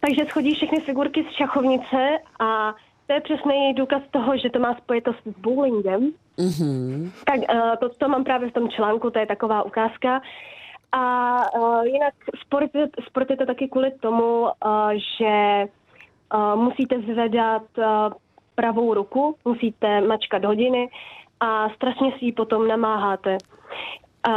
Takže 0.00 0.24
schodí 0.24 0.54
všechny 0.54 0.80
figurky 0.80 1.24
z 1.24 1.36
šachovnice 1.36 2.18
a 2.40 2.74
to 3.12 3.16
je 3.16 3.36
přesný 3.36 3.74
důkaz 3.74 4.02
toho, 4.10 4.36
že 4.36 4.50
to 4.50 4.58
má 4.58 4.74
spojitost 4.74 5.18
s 5.24 5.38
bowlingem. 5.38 6.12
Mm-hmm. 6.38 7.10
Tak 7.24 7.54
uh, 7.54 7.76
to, 7.80 7.88
to 7.88 8.08
mám 8.08 8.24
právě 8.24 8.50
v 8.50 8.52
tom 8.52 8.68
článku, 8.68 9.10
to 9.10 9.18
je 9.18 9.26
taková 9.26 9.62
ukázka. 9.62 10.22
A 10.92 11.02
uh, 11.58 11.84
jinak 11.84 12.14
sport, 12.40 12.70
sport 13.06 13.30
je 13.30 13.36
to 13.36 13.46
taky 13.46 13.68
kvůli 13.68 13.90
tomu, 13.90 14.42
uh, 14.42 14.50
že 15.18 15.64
uh, 16.34 16.62
musíte 16.62 17.00
zvedat 17.00 17.62
uh, 17.78 17.84
pravou 18.54 18.94
ruku, 18.94 19.36
musíte 19.44 20.00
mačkat 20.00 20.44
hodiny 20.44 20.88
a 21.40 21.68
strašně 21.68 22.12
si 22.18 22.24
ji 22.24 22.32
potom 22.32 22.68
namáháte. 22.68 23.38
Uh, 24.28 24.32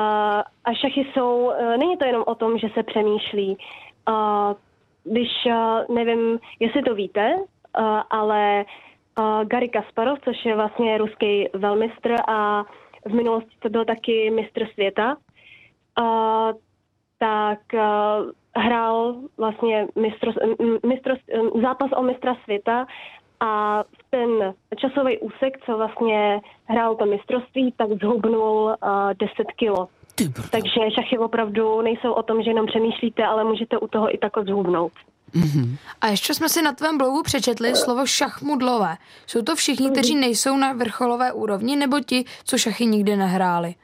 a 0.65 0.74
šachy 0.74 1.08
jsou, 1.13 1.46
uh, 1.46 1.77
není 1.77 1.98
to 1.98 2.05
jenom 2.05 2.24
o 2.27 2.36
tom, 2.36 2.58
že 2.58 2.67
se 2.74 2.84
přemýšlí. 2.84 3.58
Uh, 4.10 4.53
když, 5.03 5.29
nevím, 5.89 6.39
jestli 6.60 6.82
to 6.82 6.96
víte, 6.96 7.36
ale 8.10 8.65
uh, 9.20 9.44
Gary 9.44 9.70
Kasparov, 9.70 10.20
což 10.24 10.46
je 10.46 10.55
vlastně 10.55 10.98
ruský 10.98 11.50
velmistr 11.53 12.15
a 12.27 12.63
v 13.05 13.13
minulosti 13.13 13.55
to 13.60 13.70
byl 13.70 13.86
taky 13.86 14.32
mistr 14.32 14.67
světa, 14.74 15.17
uh, 16.00 16.51
tak 17.20 17.60
hrál 18.55 19.15
vlastně 19.38 19.88
mistro, 19.96 20.32
mistro, 20.86 21.13
zápas 21.62 21.91
o 21.96 22.03
mistra 22.03 22.36
světa 22.44 22.88
a 23.39 23.84
v 23.84 24.10
ten 24.10 24.53
časový 24.77 25.20
úsek, 25.20 25.65
co 25.65 25.77
vlastně 25.77 26.41
hrál 26.65 26.96
to 26.96 27.05
mistrovství, 27.05 27.74
tak 27.77 27.89
zhubnul 27.89 28.63
uh, 28.63 29.13
10 29.20 29.51
kilo. 29.55 29.88
Takže 30.51 30.91
šachy 30.91 31.17
opravdu 31.17 31.82
nejsou 31.82 32.12
o 32.12 32.24
tom, 32.24 32.44
že 32.44 32.50
jenom 32.50 32.65
přemýšlíte, 32.65 33.25
ale 33.25 33.44
můžete 33.44 33.77
u 33.77 33.88
toho 33.88 34.15
i 34.15 34.17
takhle 34.17 34.44
zhubnout. 34.44 34.91
Mm-hmm. 35.35 35.77
A 36.01 36.07
ještě 36.07 36.33
jsme 36.33 36.49
si 36.49 36.61
na 36.61 36.71
tvém 36.71 36.97
blogu 36.97 37.23
přečetli 37.23 37.75
slovo 37.75 38.05
šachmudlové. 38.05 38.95
Jsou 39.27 39.41
to 39.41 39.55
všichni, 39.55 39.91
kteří 39.91 40.15
nejsou 40.15 40.57
na 40.57 40.73
vrcholové 40.73 41.33
úrovni, 41.33 41.75
nebo 41.75 41.99
ti, 41.99 42.25
co 42.43 42.57
šachy 42.57 42.85
nikdy 42.85 43.15
nehráli? 43.15 43.75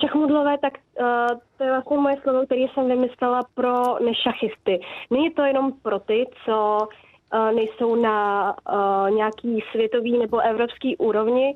Šachmudlové, 0.00 0.58
tak 0.58 0.72
uh, 1.00 1.38
to 1.58 1.64
je 1.64 1.70
vlastně 1.70 1.96
moje 1.96 2.16
slovo, 2.22 2.46
které 2.46 2.60
jsem 2.74 2.88
vymyslela 2.88 3.42
pro 3.54 4.04
nešachisty. 4.04 4.80
Není 5.10 5.30
to 5.30 5.42
jenom 5.42 5.72
pro 5.82 5.98
ty, 5.98 6.24
co 6.44 6.78
uh, 6.78 7.52
nejsou 7.52 7.94
na 7.94 8.44
uh, 8.72 9.10
nějaký 9.10 9.64
světový 9.70 10.18
nebo 10.18 10.38
evropský 10.38 10.96
úrovni, 10.96 11.54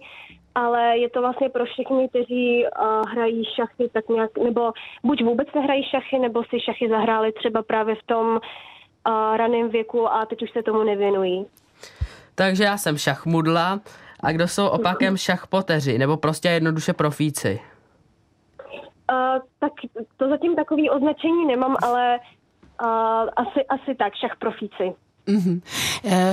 ale 0.54 0.98
je 0.98 1.10
to 1.10 1.20
vlastně 1.20 1.48
pro 1.48 1.64
všechny, 1.64 2.08
kteří 2.08 2.64
uh, 2.64 3.10
hrají 3.10 3.44
šachy 3.44 3.90
tak 3.92 4.08
nějak, 4.08 4.38
nebo 4.38 4.72
buď 5.04 5.24
vůbec 5.24 5.48
nehrají 5.54 5.84
šachy, 5.84 6.18
nebo 6.18 6.44
si 6.44 6.60
šachy 6.60 6.88
zahráli 6.88 7.32
třeba 7.32 7.62
právě 7.62 7.94
v 7.94 8.06
tom 8.06 8.26
uh, 8.26 9.36
raném 9.36 9.68
věku 9.68 10.12
a 10.12 10.26
teď 10.26 10.42
už 10.42 10.50
se 10.50 10.62
tomu 10.62 10.82
nevěnují. 10.82 11.46
Takže 12.34 12.64
já 12.64 12.76
jsem 12.76 12.98
šachmudla 12.98 13.80
a 14.20 14.32
kdo 14.32 14.48
jsou 14.48 14.68
opakem 14.68 15.16
šachpoteři, 15.16 15.98
nebo 15.98 16.16
prostě 16.16 16.48
jednoduše 16.48 16.92
profíci? 16.92 17.60
Uh, 19.12 19.42
tak 19.58 19.72
to 20.16 20.28
zatím 20.28 20.56
takový 20.56 20.90
označení 20.90 21.46
nemám, 21.46 21.76
ale 21.82 22.18
uh, 22.82 23.28
asi, 23.36 23.66
asi 23.68 23.94
tak, 23.94 24.14
šach 24.14 24.36
profíci. 24.38 24.94
Mm-hmm. 25.30 25.60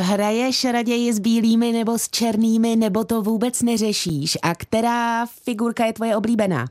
Hraješ 0.01 0.65
raději 0.65 1.13
s 1.13 1.19
bílými 1.19 1.71
nebo 1.71 1.97
s 1.97 2.09
černými, 2.09 2.75
nebo 2.75 3.03
to 3.03 3.21
vůbec 3.21 3.61
neřešíš? 3.61 4.37
A 4.43 4.55
která 4.55 5.25
figurka 5.25 5.85
je 5.85 5.93
tvoje 5.93 6.15
oblíbená? 6.15 6.65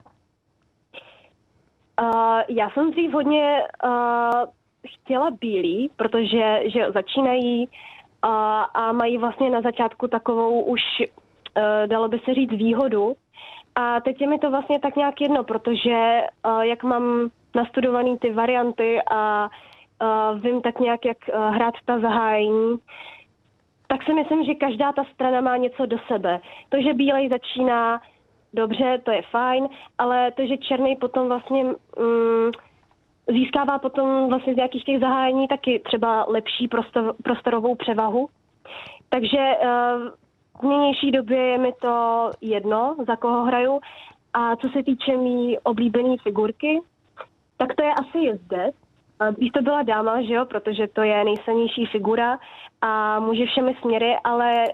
Uh, 2.02 2.40
já 2.48 2.70
jsem 2.70 2.90
dřív 2.90 3.12
hodně 3.12 3.62
uh, 3.84 3.90
chtěla 4.86 5.30
bílý, 5.40 5.90
protože 5.96 6.60
že 6.66 6.92
začínají 6.94 7.68
uh, 7.68 8.30
a 8.74 8.92
mají 8.92 9.18
vlastně 9.18 9.50
na 9.50 9.60
začátku 9.60 10.08
takovou 10.08 10.60
už, 10.62 10.80
uh, 11.00 11.86
dalo 11.86 12.08
by 12.08 12.20
se 12.24 12.34
říct, 12.34 12.50
výhodu. 12.50 13.16
A 13.74 14.00
teď 14.00 14.20
je 14.20 14.26
mi 14.26 14.38
to 14.38 14.50
vlastně 14.50 14.80
tak 14.80 14.96
nějak 14.96 15.20
jedno, 15.20 15.44
protože 15.44 16.20
uh, 16.46 16.60
jak 16.60 16.82
mám 16.82 17.30
nastudovaný 17.54 18.18
ty 18.18 18.32
varianty 18.32 18.98
a 19.10 19.44
uh, 19.44 19.50
vím 20.40 20.62
tak 20.62 20.80
nějak, 20.80 21.04
jak 21.04 21.16
uh, 21.28 21.54
hrát 21.54 21.74
ta 21.84 21.98
zahájení, 21.98 22.76
tak 23.86 24.02
si 24.02 24.14
myslím, 24.14 24.44
že 24.44 24.54
každá 24.54 24.92
ta 24.92 25.04
strana 25.14 25.40
má 25.40 25.56
něco 25.56 25.86
do 25.86 25.96
sebe. 26.06 26.40
To, 26.68 26.82
že 26.82 26.94
bílej 26.94 27.28
začíná 27.28 28.00
dobře, 28.54 28.98
to 29.04 29.10
je 29.10 29.22
fajn, 29.22 29.68
ale 29.98 30.32
to, 30.32 30.46
že 30.46 30.56
černý 30.56 30.96
potom 30.96 31.28
vlastně 31.28 31.64
um, 31.64 32.50
získává 33.28 33.78
potom 33.78 34.28
vlastně 34.28 34.54
z 34.54 34.56
nějakých 34.56 34.84
těch 34.84 35.00
zahájení 35.00 35.48
taky 35.48 35.82
třeba 35.84 36.24
lepší 36.28 36.68
prostor, 36.68 37.14
prostorovou 37.24 37.74
převahu. 37.74 38.28
Takže 39.08 39.38
uh, 39.38 40.08
v 40.60 40.62
nynější 40.62 41.10
době 41.10 41.38
je 41.38 41.58
mi 41.58 41.72
to 41.72 42.30
jedno, 42.40 42.96
za 43.06 43.16
koho 43.16 43.44
hraju. 43.44 43.80
A 44.32 44.56
co 44.56 44.68
se 44.68 44.82
týče 44.82 45.16
mý 45.16 45.58
oblíbené 45.58 46.16
figurky, 46.22 46.80
tak 47.56 47.74
to 47.74 47.82
je 47.82 47.94
asi 47.94 48.18
jezdec. 48.18 48.74
Když 49.36 49.50
to 49.50 49.62
byla 49.62 49.82
dáma, 49.82 50.22
že 50.22 50.34
jo, 50.34 50.44
protože 50.44 50.86
to 50.88 51.02
je 51.02 51.24
nejsilnější 51.24 51.86
figura 51.86 52.38
a 52.80 53.20
může 53.20 53.46
všemi 53.46 53.76
směry, 53.80 54.16
ale 54.24 54.64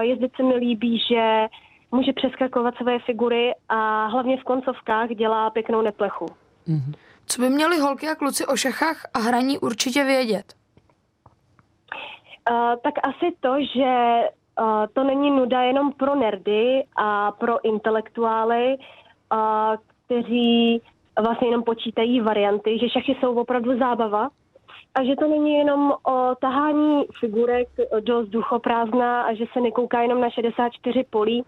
jezdec 0.00 0.32
se 0.36 0.42
mi 0.42 0.54
líbí, 0.54 0.98
že 1.10 1.46
může 1.90 2.12
přeskakovat 2.12 2.74
své 2.76 2.98
figury 2.98 3.54
a 3.68 4.06
hlavně 4.06 4.36
v 4.36 4.44
koncovkách 4.44 5.08
dělá 5.08 5.50
pěknou 5.50 5.82
neplechu. 5.82 6.26
Mm-hmm. 6.68 6.94
Co 7.26 7.42
by 7.42 7.50
měli 7.50 7.78
holky 7.78 8.08
a 8.08 8.14
kluci 8.14 8.46
o 8.46 8.56
šachách 8.56 9.06
a 9.14 9.18
hraní 9.18 9.58
určitě 9.58 10.04
vědět? 10.04 10.54
Uh, 12.50 12.56
tak 12.82 12.94
asi 13.02 13.36
to, 13.40 13.54
že 13.74 14.20
uh, 14.60 14.86
to 14.92 15.04
není 15.04 15.30
nuda 15.30 15.62
jenom 15.62 15.92
pro 15.92 16.14
nerdy 16.14 16.84
a 16.96 17.32
pro 17.32 17.64
intelektuály, 17.64 18.76
uh, 19.32 19.38
kteří 20.06 20.82
vlastně 21.20 21.48
jenom 21.48 21.62
počítají 21.62 22.20
varianty, 22.20 22.78
že 22.78 22.88
šachy 22.88 23.16
jsou 23.20 23.34
opravdu 23.34 23.78
zábava 23.78 24.28
a 24.94 25.04
že 25.04 25.16
to 25.16 25.28
není 25.28 25.54
jenom 25.54 25.92
o 26.02 26.34
tahání 26.40 27.04
figurek 27.20 27.68
do 28.00 28.22
vzduchoprázdna 28.22 29.22
a 29.22 29.34
že 29.34 29.44
se 29.52 29.60
nekouká 29.60 30.02
jenom 30.02 30.20
na 30.20 30.30
64 30.30 31.04
polí. 31.10 31.44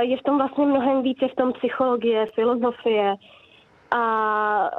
Je 0.00 0.16
v 0.16 0.22
tom 0.22 0.38
vlastně 0.38 0.66
mnohem 0.66 1.02
více 1.02 1.28
v 1.28 1.36
tom 1.36 1.52
psychologie, 1.52 2.26
filozofie 2.34 3.14
a 3.90 4.70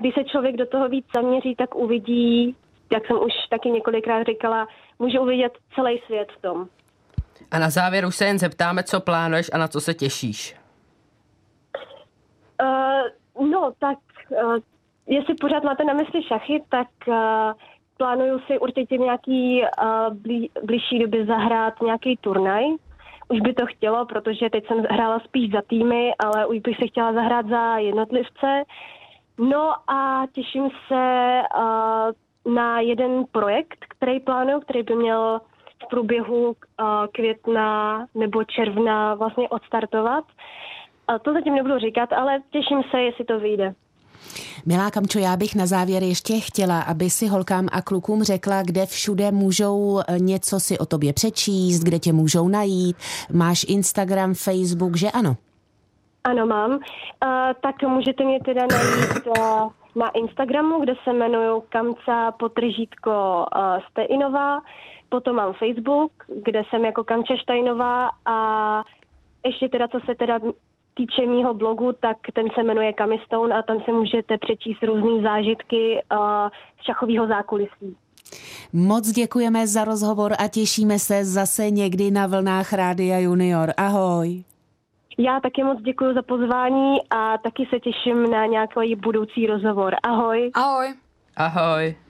když 0.00 0.14
se 0.14 0.24
člověk 0.24 0.56
do 0.56 0.66
toho 0.66 0.88
víc 0.88 1.06
zaměří, 1.14 1.54
tak 1.54 1.74
uvidí, 1.74 2.56
jak 2.92 3.06
jsem 3.06 3.16
už 3.16 3.32
taky 3.50 3.70
několikrát 3.70 4.26
říkala, 4.26 4.68
může 4.98 5.20
uvidět 5.20 5.52
celý 5.74 6.00
svět 6.06 6.28
v 6.38 6.42
tom. 6.42 6.66
A 7.50 7.58
na 7.58 7.70
závěr 7.70 8.06
už 8.06 8.16
se 8.16 8.24
jen 8.24 8.38
zeptáme, 8.38 8.82
co 8.82 9.00
plánuješ 9.00 9.50
a 9.52 9.58
na 9.58 9.68
co 9.68 9.80
se 9.80 9.94
těšíš. 9.94 10.56
Uh, 12.62 13.48
no, 13.50 13.72
tak 13.78 13.98
uh, 14.44 14.56
jestli 15.06 15.34
pořád 15.34 15.64
máte 15.64 15.84
na 15.84 15.92
mysli 15.92 16.22
šachy, 16.22 16.62
tak 16.68 16.88
uh, 17.06 17.14
plánuju 17.96 18.38
si 18.38 18.58
určitě 18.58 18.98
nějaký 18.98 19.62
uh, 19.62 20.14
blí, 20.14 20.50
blížší 20.62 20.98
době 20.98 21.26
zahrát 21.26 21.82
nějaký 21.82 22.16
turnaj. 22.16 22.64
Už 23.28 23.40
by 23.40 23.54
to 23.54 23.66
chtělo, 23.66 24.06
protože 24.06 24.50
teď 24.50 24.66
jsem 24.66 24.78
hrála 24.90 25.18
spíš 25.18 25.52
za 25.52 25.62
týmy, 25.66 26.12
ale 26.18 26.46
už 26.46 26.58
bych 26.58 26.76
se 26.76 26.86
chtěla 26.86 27.12
zahrát 27.12 27.46
za 27.46 27.76
jednotlivce. 27.78 28.62
No 29.38 29.90
a 29.90 30.26
těším 30.32 30.70
se 30.88 31.42
uh, 31.56 32.54
na 32.54 32.80
jeden 32.80 33.24
projekt, 33.32 33.84
který 33.88 34.20
plánuju, 34.20 34.60
který 34.60 34.82
by 34.82 34.94
měl 34.94 35.40
v 35.84 35.88
průběhu 35.88 36.46
uh, 36.46 36.54
května 37.12 38.06
nebo 38.14 38.44
června 38.44 39.14
vlastně 39.14 39.48
odstartovat. 39.48 40.24
A 41.08 41.18
to 41.18 41.32
zatím 41.32 41.54
nebudu 41.54 41.78
říkat, 41.78 42.12
ale 42.12 42.40
těším 42.50 42.82
se, 42.90 43.00
jestli 43.00 43.24
to 43.24 43.40
vyjde. 43.40 43.74
Milá 44.66 44.90
Kamčo, 44.90 45.18
já 45.18 45.36
bych 45.36 45.54
na 45.54 45.66
závěr 45.66 46.02
ještě 46.02 46.34
chtěla, 46.40 46.82
aby 46.82 47.10
si 47.10 47.26
holkám 47.26 47.68
a 47.72 47.82
klukům 47.82 48.22
řekla, 48.22 48.62
kde 48.62 48.86
všude 48.86 49.30
můžou 49.30 50.00
eh, 50.00 50.18
něco 50.18 50.60
si 50.60 50.78
o 50.78 50.86
tobě 50.86 51.12
přečíst, 51.12 51.84
kde 51.84 51.98
tě 51.98 52.12
můžou 52.12 52.48
najít. 52.48 52.96
Máš 53.32 53.64
Instagram, 53.68 54.34
Facebook, 54.34 54.96
že 54.96 55.10
ano? 55.10 55.36
Ano, 56.24 56.46
mám. 56.46 56.70
Uh, 56.70 56.78
tak 57.60 57.82
můžete 57.82 58.24
mě 58.24 58.40
teda 58.40 58.62
najít 58.66 59.26
uh, 59.26 59.70
na 59.94 60.08
Instagramu, 60.08 60.80
kde 60.80 60.94
se 61.04 61.10
jmenuju 61.10 61.64
Kamca 61.68 62.32
potržítko 62.32 63.46
uh, 63.56 63.62
Steinová. 63.90 64.60
Potom 65.08 65.36
mám 65.36 65.52
Facebook, 65.52 66.12
kde 66.44 66.62
jsem 66.70 66.84
jako 66.84 67.04
Kamča 67.04 67.36
Štajnová 67.36 68.10
a 68.24 68.36
ještě 69.44 69.68
teda, 69.68 69.88
co 69.88 69.98
se 70.06 70.14
teda 70.14 70.38
týče 70.94 71.26
mýho 71.26 71.54
blogu, 71.54 71.92
tak 72.00 72.16
ten 72.32 72.46
se 72.54 72.62
jmenuje 72.62 72.92
Kamistone 72.92 73.54
a 73.54 73.62
tam 73.62 73.80
se 73.84 73.92
můžete 73.92 74.38
přečíst 74.38 74.82
různé 74.82 75.22
zážitky 75.22 76.02
uh, 76.12 76.18
z 76.80 76.84
šachového 76.84 77.26
zákulisí. 77.26 77.96
Moc 78.72 79.10
děkujeme 79.10 79.66
za 79.66 79.84
rozhovor 79.84 80.32
a 80.38 80.48
těšíme 80.48 80.98
se 80.98 81.24
zase 81.24 81.70
někdy 81.70 82.10
na 82.10 82.26
vlnách 82.26 82.72
Rádia 82.72 83.18
Junior. 83.18 83.72
Ahoj. 83.76 84.44
Já 85.18 85.40
taky 85.40 85.64
moc 85.64 85.82
děkuji 85.82 86.14
za 86.14 86.22
pozvání 86.22 86.96
a 87.10 87.38
taky 87.38 87.66
se 87.70 87.80
těším 87.80 88.30
na 88.30 88.46
nějaký 88.46 88.94
budoucí 88.94 89.46
rozhovor. 89.46 89.94
Ahoj. 90.02 90.50
Ahoj. 90.54 90.94
Ahoj. 91.36 92.03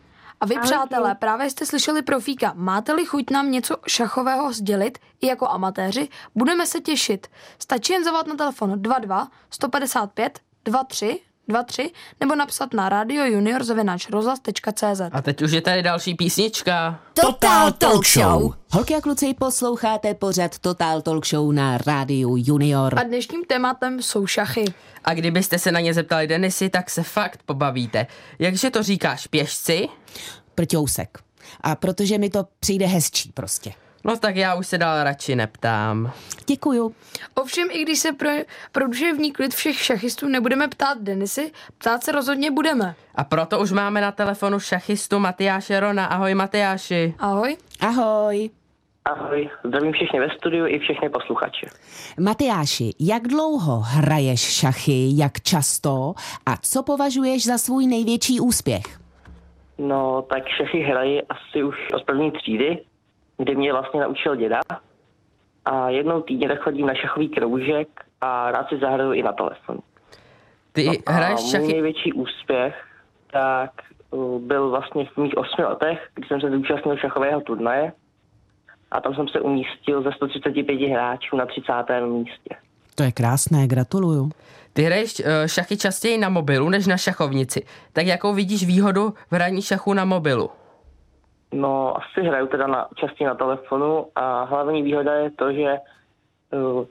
A 0.44 0.46
vy, 0.46 0.54
Ahoj, 0.54 0.64
přátelé, 0.64 1.14
právě 1.14 1.50
jste 1.50 1.66
slyšeli 1.66 2.02
profíka. 2.02 2.52
Máte-li 2.56 3.06
chuť 3.06 3.30
nám 3.30 3.50
něco 3.50 3.76
šachového 3.88 4.52
sdělit, 4.52 4.98
i 5.20 5.26
jako 5.26 5.48
amatéři, 5.48 6.08
budeme 6.34 6.66
se 6.66 6.80
těšit. 6.80 7.26
Stačí 7.58 7.92
jen 7.92 8.04
zavolat 8.04 8.26
na 8.26 8.34
telefon 8.34 8.82
22 8.82 9.28
155 9.50 10.40
23 10.64 11.20
23 11.48 11.90
nebo 12.20 12.34
napsat 12.34 12.74
na 12.74 12.88
radio 12.88 13.24
junior. 13.24 13.62
A 15.12 15.22
teď 15.22 15.42
už 15.42 15.52
je 15.52 15.60
tady 15.60 15.82
další 15.82 16.14
písnička. 16.14 17.00
Total 17.14 17.72
Talk 17.72 18.06
Show. 18.06 18.54
Holky 18.70 18.94
a 18.94 19.00
kluci, 19.00 19.34
posloucháte 19.34 20.14
pořad 20.14 20.58
Total 20.58 21.02
Talk 21.02 21.26
Show 21.26 21.52
na 21.52 21.78
rádiu 21.78 22.36
Junior. 22.38 22.98
A 22.98 23.02
dnešním 23.02 23.44
tématem 23.44 24.02
jsou 24.02 24.26
šachy. 24.26 24.64
A 25.04 25.14
kdybyste 25.14 25.58
se 25.58 25.72
na 25.72 25.80
ně 25.80 25.94
zeptali 25.94 26.26
Denisy, 26.26 26.68
tak 26.68 26.90
se 26.90 27.02
fakt 27.02 27.40
pobavíte. 27.46 28.06
Jakže 28.38 28.70
to 28.70 28.82
říkáš, 28.82 29.26
pěšci? 29.26 29.88
Prťousek. 30.54 31.18
A 31.60 31.74
protože 31.74 32.18
mi 32.18 32.30
to 32.30 32.46
přijde 32.60 32.86
hezčí 32.86 33.32
prostě. 33.32 33.72
No 34.04 34.16
tak 34.16 34.37
já 34.37 34.54
už 34.54 34.66
se 34.66 34.78
dál 34.78 35.04
radši 35.04 35.37
neptám. 35.37 36.12
Děkuju. 36.46 36.94
Ovšem, 37.34 37.68
i 37.70 37.82
když 37.82 37.99
se 37.99 38.12
pro, 38.12 38.30
pro 38.73 38.87
duševní 38.87 39.32
klid 39.32 39.54
všech 39.54 39.78
šachistů 39.78 40.28
nebudeme 40.28 40.68
ptát 40.68 40.99
Denisy, 41.00 41.52
ptát 41.78 42.04
se 42.04 42.12
rozhodně 42.12 42.50
budeme. 42.50 42.94
A 43.14 43.25
proto 43.25 43.61
už 43.61 43.73
máme 43.73 44.00
na 44.00 44.12
telefonu 44.12 44.61
šachistu 44.61 45.18
Matyáše 45.18 45.80
Rona. 45.80 46.06
Ahoj 46.06 46.34
Matyáši. 46.34 47.14
Ahoj. 47.18 47.56
Ahoj. 47.80 48.50
Ahoj, 49.04 49.50
zdravím 49.64 49.92
všechny 49.92 50.20
ve 50.20 50.30
studiu 50.30 50.66
i 50.66 50.78
všechny 50.78 51.08
posluchače. 51.08 51.66
Matyáši, 52.20 52.90
jak 53.00 53.23
dlouho 53.28 53.80
hraješ 53.80 54.40
šachy, 54.40 55.08
jak 55.16 55.40
často 55.40 56.14
a 56.46 56.56
co 56.62 56.82
považuješ 56.82 57.46
za 57.46 57.58
svůj 57.58 57.87
největší 57.87 58.40
úspěch? 58.40 58.84
No, 59.78 60.23
tak 60.23 60.49
šachy 60.49 60.80
hraji 60.80 61.23
asi 61.23 61.64
už 61.64 61.76
od 61.94 62.04
první 62.04 62.30
třídy, 62.30 62.78
kdy 63.38 63.56
mě 63.56 63.72
vlastně 63.72 64.00
naučil 64.00 64.36
děda. 64.36 64.60
A 65.64 65.88
jednou 65.90 66.22
týdně 66.22 66.48
tak 66.48 66.60
chodím 66.60 66.86
na 66.86 66.94
šachový 66.94 67.28
kroužek 67.28 67.88
a 68.20 68.50
rád 68.50 68.68
si 68.68 68.78
zahraju 68.78 69.12
i 69.12 69.22
na 69.22 69.32
telefonu. 69.32 69.80
Ty 70.72 70.84
No 70.84 70.92
hraješ 71.08 71.40
a 71.40 71.42
můj 71.42 71.50
šachy... 71.50 71.66
největší 71.66 72.12
úspěch 72.12 72.74
tak 73.32 73.70
uh, 74.10 74.40
byl 74.40 74.70
vlastně 74.70 75.06
v 75.06 75.16
mých 75.16 75.36
osmi 75.36 75.64
letech, 75.64 75.98
kdy 76.14 76.26
jsem 76.26 76.40
se 76.40 76.50
zúčastnil 76.50 76.96
šachového 76.96 77.40
turnaje 77.40 77.92
a 78.90 79.00
tam 79.00 79.14
jsem 79.14 79.28
se 79.28 79.40
umístil 79.40 80.02
ze 80.02 80.12
135 80.12 80.90
hráčů 80.90 81.36
na 81.36 81.46
30. 81.46 81.72
místě. 82.06 82.54
To 82.94 83.02
je 83.02 83.12
krásné, 83.12 83.66
gratuluju. 83.66 84.30
Ty 84.72 84.82
hraješ 84.82 85.22
eh, 85.24 85.48
šachy 85.48 85.76
častěji 85.76 86.18
na 86.18 86.28
mobilu 86.28 86.68
než 86.68 86.86
na 86.86 86.96
šachovnici. 86.96 87.62
Tak 87.92 88.06
jakou 88.06 88.34
vidíš 88.34 88.66
výhodu 88.66 89.14
v 89.30 89.32
hraní 89.32 89.62
šachu 89.62 89.94
na 89.94 90.04
mobilu? 90.04 90.50
No, 91.54 91.96
asi 91.96 92.26
hraju 92.26 92.46
teda 92.46 92.66
na, 92.66 92.88
častěji 92.96 93.26
na 93.26 93.34
telefonu 93.34 94.06
a 94.14 94.44
hlavní 94.44 94.82
výhoda 94.82 95.14
je 95.14 95.30
to, 95.30 95.52
že 95.52 95.78
uh, 96.50 96.87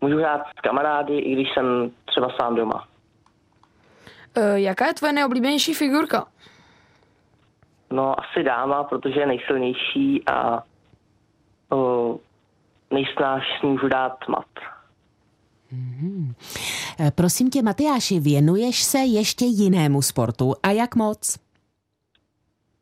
můžu 0.00 0.18
hrát 0.18 0.40
s 0.58 0.60
kamarády, 0.60 1.18
i 1.18 1.32
když 1.32 1.48
jsem 1.54 1.90
třeba 2.04 2.28
sám 2.40 2.54
doma. 2.54 2.88
E, 4.34 4.60
jaká 4.60 4.86
je 4.86 4.94
tvoje 4.94 5.12
nejoblíbenější 5.12 5.74
figurka? 5.74 6.26
No, 7.90 8.20
asi 8.20 8.42
dáma, 8.42 8.84
protože 8.84 9.20
je 9.20 9.26
nejsilnější 9.26 10.22
a 10.26 10.62
uh, 11.70 12.16
nejsnáš 12.90 13.42
s 13.58 13.62
ní 13.62 13.70
můžu 13.70 13.88
dát 13.88 14.28
mat. 14.28 14.46
Eh, 17.00 17.10
Prosím 17.10 17.50
tě, 17.50 17.62
Matyáši, 17.62 18.20
věnuješ 18.20 18.82
se 18.82 18.98
ještě 18.98 19.44
jinému 19.44 20.02
sportu 20.02 20.54
a 20.62 20.70
jak 20.70 20.94
moc? 20.94 21.43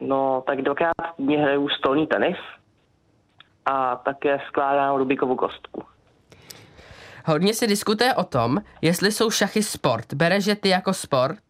No, 0.07 0.43
tak 0.47 0.63
dvakrát 0.63 0.93
týdně 1.17 1.39
hraju 1.39 1.69
stolní 1.69 2.07
tenis 2.07 2.37
a 3.67 3.97
také 3.97 4.39
skládám 4.49 4.97
Rubikovu 4.97 5.37
kostku. 5.37 5.83
Hodně 7.27 7.55
se 7.55 7.67
diskutuje 7.67 8.15
o 8.15 8.25
tom, 8.25 8.59
jestli 8.83 9.13
jsou 9.13 9.31
šachy 9.31 9.63
sport. 9.63 10.15
Bereš 10.15 10.47
je 10.47 10.57
ty 10.57 10.69
jako 10.69 10.95
sport? 10.95 11.43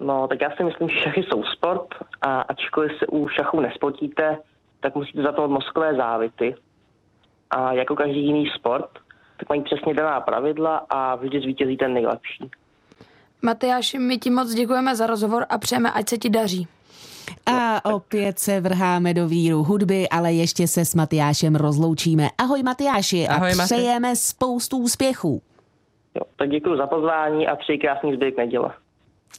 No, 0.00 0.28
tak 0.28 0.40
já 0.40 0.50
si 0.56 0.64
myslím, 0.64 0.88
že 0.88 0.96
šachy 0.96 1.22
jsou 1.22 1.44
sport 1.44 1.94
a 2.20 2.40
ačkoliv 2.40 2.98
se 2.98 3.06
u 3.06 3.28
šachů 3.28 3.60
nespotíte, 3.60 4.38
tak 4.80 4.94
musíte 4.94 5.22
zapnout 5.22 5.50
mozkové 5.50 5.94
závity. 5.94 6.54
A 7.50 7.72
jako 7.72 7.96
každý 7.96 8.26
jiný 8.26 8.50
sport, 8.58 8.90
tak 9.36 9.48
mají 9.48 9.62
přesně 9.62 9.94
daná 9.94 10.20
pravidla 10.20 10.86
a 10.90 11.14
vždy 11.14 11.40
zvítězí 11.40 11.76
ten 11.76 11.94
nejlepší. 11.94 12.50
Matyáši, 13.42 13.98
my 13.98 14.18
ti 14.18 14.30
moc 14.30 14.54
děkujeme 14.54 14.96
za 14.96 15.06
rozhovor 15.06 15.46
a 15.48 15.58
přejeme, 15.58 15.92
ať 15.92 16.08
se 16.08 16.18
ti 16.18 16.30
daří. 16.30 16.68
A 17.46 17.84
opět 17.94 18.38
se 18.38 18.60
vrháme 18.60 19.14
do 19.14 19.28
víru 19.28 19.62
hudby, 19.62 20.08
ale 20.08 20.32
ještě 20.32 20.68
se 20.68 20.84
s 20.84 20.94
Matyášem 20.94 21.56
rozloučíme. 21.56 22.28
Ahoj 22.38 22.62
Matyáši 22.62 23.28
Ahoj, 23.28 23.52
a 23.52 23.54
Maty. 23.54 23.74
přejeme 23.74 24.16
spoustu 24.16 24.76
úspěchů. 24.78 25.42
Jo, 26.14 26.22
tak 26.36 26.48
děkuji 26.50 26.76
za 26.76 26.86
pozvání 26.86 27.46
a 27.46 27.56
přeji 27.56 27.78
krásný 27.78 28.14
zbytek 28.14 28.36
neděle. 28.36 28.70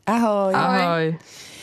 Ahoj. 0.06 0.53
Ahoj. 0.56 1.17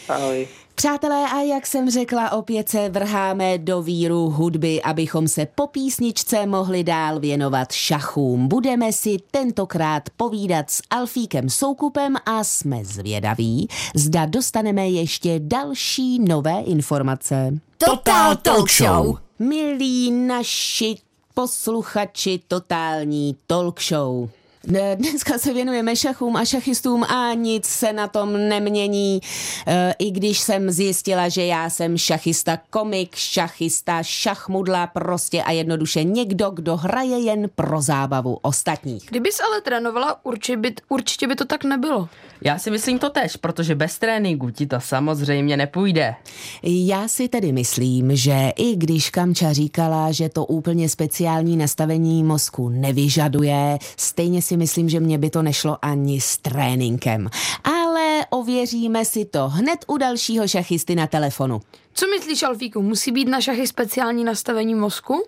Ahoj. 0.09 0.49
Přátelé, 0.75 1.27
a 1.33 1.41
jak 1.41 1.67
jsem 1.67 1.91
řekla, 1.91 2.33
opět 2.33 2.69
se 2.69 2.89
vrháme 2.89 3.59
do 3.59 3.83
víru 3.83 4.31
hudby, 4.31 4.83
abychom 4.83 5.29
se 5.29 5.47
po 5.55 5.67
písničce 5.67 6.47
mohli 6.47 6.85
dál 6.85 7.21
věnovat 7.21 7.73
šachům. 7.73 8.49
Budeme 8.49 8.93
si 8.93 9.17
tentokrát 9.31 10.03
povídat 10.17 10.71
s 10.71 10.83
Alfíkem 10.91 11.51
Soukupem 11.51 12.17
a 12.27 12.45
jsme 12.45 12.85
zvědaví, 12.85 13.69
zda 13.95 14.27
dostaneme 14.27 14.89
ještě 14.89 15.41
další 15.43 16.19
nové 16.19 16.61
informace. 16.61 17.59
Total 17.79 18.37
Talk 18.37 18.71
Show. 18.71 19.17
Milí 19.39 20.11
naši 20.11 20.97
posluchači 21.35 22.41
totální 22.49 23.37
talk 23.47 23.83
show. 23.83 24.29
Ne, 24.67 24.97
Dneska 24.97 25.39
se 25.39 25.53
věnujeme 25.53 25.97
šachům 25.97 26.37
a 26.37 26.45
šachistům 26.45 27.05
a 27.05 27.35
nic 27.35 27.67
se 27.67 27.93
na 27.93 28.09
tom 28.09 28.49
nemění. 28.49 29.21
E, 29.67 29.95
I 29.99 30.11
když 30.11 30.39
jsem 30.39 30.71
zjistila, 30.71 31.29
že 31.29 31.47
já 31.47 31.71
jsem 31.71 31.99
šachista 31.99 32.59
komik, 32.71 33.17
šachista 33.17 34.03
šachmudla, 34.03 34.87
prostě 34.87 35.43
a 35.43 35.53
jednoduše 35.53 36.05
někdo, 36.05 36.51
kdo 36.51 36.77
hraje 36.77 37.19
jen 37.19 37.51
pro 37.55 37.83
zábavu 37.83 38.39
ostatních. 38.43 39.07
Kdybys 39.11 39.41
ale 39.41 39.61
trénovala, 39.61 40.25
určitě 40.25 40.57
by, 40.57 40.75
určitě 40.89 41.27
by 41.27 41.35
to 41.35 41.45
tak 41.45 41.65
nebylo. 41.65 42.09
Já 42.41 42.59
si 42.59 42.71
myslím 42.71 42.99
to 42.99 43.11
tež, 43.11 43.37
protože 43.37 43.75
bez 43.75 43.99
tréninku 43.99 44.51
ti 44.51 44.67
to 44.67 44.81
samozřejmě 44.81 45.57
nepůjde. 45.57 46.15
Já 46.63 47.09
si 47.09 47.29
tedy 47.29 47.53
myslím, 47.53 48.17
že 48.17 48.53
i 48.57 48.77
když 48.77 49.11
Kamča 49.11 49.53
říkala, 49.53 50.13
že 50.13 50.29
to 50.29 50.45
úplně 50.45 50.89
speciální 50.89 51.57
nastavení 51.57 52.25
mozku 52.25 52.69
nevyžaduje, 52.69 53.79
stejně 53.97 54.43
si 54.43 54.54
myslím, 54.57 54.89
že 54.89 55.01
mě 55.01 55.19
by 55.19 55.31
to 55.31 55.43
nešlo 55.43 55.77
ani 55.83 56.21
s 56.21 56.39
tréninkem. 56.39 57.29
Ale 57.65 58.21
ověříme 58.31 59.05
si 59.05 59.25
to 59.25 59.49
hned 59.49 59.85
u 59.89 59.97
dalšího 59.99 60.49
šachisty 60.49 60.95
na 60.95 61.07
telefonu. 61.07 61.61
Co 61.93 62.07
myslíš, 62.07 62.43
Alfíku, 62.43 62.83
musí 62.83 63.13
být 63.13 63.29
na 63.29 63.41
šachy 63.41 63.67
speciální 63.67 64.25
nastavení 64.25 64.75
mozku? 64.75 65.27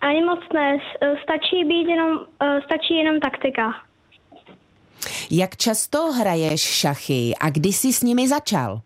Ani 0.00 0.22
moc 0.24 0.40
ne, 0.54 0.78
s- 0.78 1.22
stačí 1.22 1.64
být 1.64 1.88
jenom, 1.90 2.18
eh, 2.42 2.60
stačí 2.64 2.96
jenom 2.96 3.20
taktika. 3.20 3.74
Jak 5.30 5.56
často 5.56 6.12
hraješ 6.12 6.60
šachy 6.60 7.32
a 7.40 7.50
kdy 7.50 7.68
jsi 7.68 7.92
s 7.92 8.02
nimi 8.02 8.28
začal? 8.28 8.80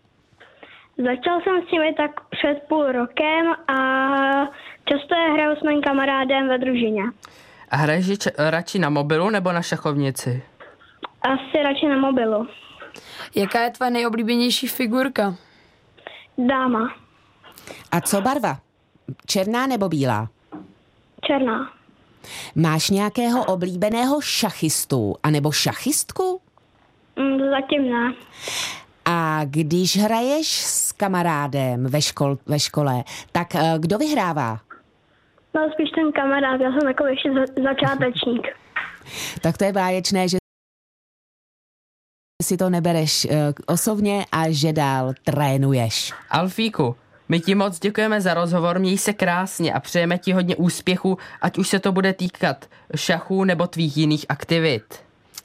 Začal 0.98 1.40
jsem 1.40 1.62
s 1.68 1.72
nimi 1.72 1.94
tak 1.96 2.10
před 2.30 2.54
půl 2.68 2.92
rokem 2.92 3.46
a 3.68 3.76
často 4.84 5.14
je 5.14 5.32
hraju 5.32 5.56
s 5.56 5.62
mým 5.62 5.82
kamarádem 5.82 6.48
ve 6.48 6.58
družině. 6.58 7.02
A 7.70 7.76
hraješ 7.76 8.06
je 8.06 8.16
č- 8.16 8.32
radši 8.38 8.78
na 8.78 8.90
mobilu 8.90 9.30
nebo 9.30 9.52
na 9.52 9.62
šachovnici? 9.62 10.42
Asi 11.22 11.62
radši 11.62 11.86
na 11.86 11.96
mobilu. 11.98 12.46
Jaká 13.34 13.60
je 13.64 13.70
tvoje 13.70 13.90
nejoblíbenější 13.90 14.66
figurka? 14.68 15.34
Dáma, 16.38 16.94
A 17.92 18.00
co 18.00 18.20
barva? 18.20 18.58
Černá 19.26 19.66
nebo 19.66 19.88
bílá? 19.88 20.28
černá. 21.26 21.70
Máš 22.54 22.90
nějakého 22.90 23.44
oblíbeného 23.44 24.20
šachistu 24.20 25.14
anebo 25.22 25.52
šachistku? 25.52 26.40
Mm, 27.16 27.38
zatím 27.50 27.90
ne. 27.90 28.14
A 29.04 29.40
když 29.44 29.96
hraješ 29.98 30.48
s 30.64 30.92
kamarádem 30.92 31.86
ve, 31.86 32.02
škol, 32.02 32.38
ve 32.46 32.58
škole, 32.60 33.04
tak 33.32 33.54
eh, 33.54 33.74
kdo 33.78 33.98
vyhrává? 33.98 34.58
No 35.56 35.70
spíš 35.72 35.90
ten 35.90 36.12
kamarád, 36.12 36.60
já 36.60 36.70
jsem 36.72 36.80
takový 36.80 37.10
ještě 37.10 37.32
za- 37.32 37.62
začátečník. 37.70 38.46
Tak 39.40 39.58
to 39.58 39.64
je 39.64 39.72
báječné, 39.72 40.28
že 40.28 40.36
si 42.42 42.56
to 42.56 42.70
nebereš 42.70 43.24
eh, 43.24 43.52
osobně 43.66 44.26
a 44.32 44.42
že 44.48 44.72
dál 44.72 45.14
trénuješ. 45.24 46.12
Alfíku, 46.30 46.96
my 47.28 47.40
ti 47.40 47.54
moc 47.54 47.78
děkujeme 47.78 48.20
za 48.20 48.34
rozhovor, 48.34 48.78
měj 48.78 48.98
se 48.98 49.12
krásně 49.12 49.72
a 49.72 49.80
přejeme 49.80 50.18
ti 50.18 50.32
hodně 50.32 50.56
úspěchu, 50.56 51.18
ať 51.40 51.58
už 51.58 51.68
se 51.68 51.78
to 51.78 51.92
bude 51.92 52.12
týkat 52.12 52.64
šachů 52.96 53.44
nebo 53.44 53.66
tvých 53.66 53.96
jiných 53.96 54.26
aktivit. 54.28 54.84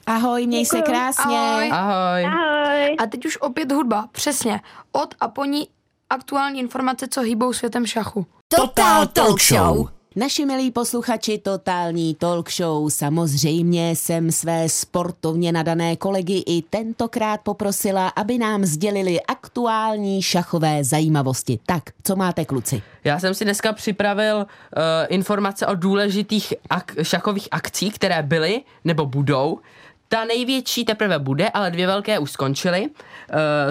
Ahoj, 0.06 0.46
měj 0.46 0.66
se 0.66 0.76
Děkuju. 0.76 0.92
krásně. 0.96 1.38
Ahoj. 1.38 1.70
Ahoj. 1.72 2.24
Ahoj. 2.26 2.96
A 2.98 3.06
teď 3.06 3.26
už 3.26 3.36
opět 3.40 3.72
hudba, 3.72 4.08
přesně. 4.12 4.60
Od 4.92 5.14
a 5.20 5.28
po 5.28 5.44
ní 5.44 5.68
aktuální 6.10 6.60
informace, 6.60 7.08
co 7.08 7.20
hýbou 7.20 7.52
světem 7.52 7.86
šachu. 7.86 8.26
Total 8.56 9.06
Talk 9.06 9.40
Show. 9.42 9.88
Naši 10.16 10.46
milí 10.46 10.70
posluchači 10.70 11.38
Totální 11.38 12.14
talk 12.14 12.50
show, 12.52 12.90
samozřejmě 12.90 13.90
jsem 13.90 14.32
své 14.32 14.68
sportovně 14.68 15.52
nadané 15.52 15.96
kolegy 15.96 16.42
i 16.46 16.62
tentokrát 16.62 17.40
poprosila, 17.40 18.08
aby 18.08 18.38
nám 18.38 18.64
sdělili 18.64 19.20
aktuální 19.20 20.22
šachové 20.22 20.84
zajímavosti. 20.84 21.58
Tak, 21.66 21.82
co 22.04 22.16
máte 22.16 22.44
kluci? 22.44 22.82
Já 23.04 23.18
jsem 23.18 23.34
si 23.34 23.44
dneska 23.44 23.72
připravil 23.72 24.36
uh, 24.36 24.82
informace 25.08 25.66
o 25.66 25.74
důležitých 25.74 26.54
ak- 26.70 27.02
šachových 27.02 27.48
akcích, 27.50 27.94
které 27.94 28.22
byly 28.22 28.62
nebo 28.84 29.06
budou. 29.06 29.60
Ta 30.08 30.24
největší 30.24 30.84
teprve 30.84 31.18
bude, 31.18 31.48
ale 31.48 31.70
dvě 31.70 31.86
velké 31.86 32.18
už 32.18 32.30
skončily. 32.30 32.80
Uh, 32.82 32.88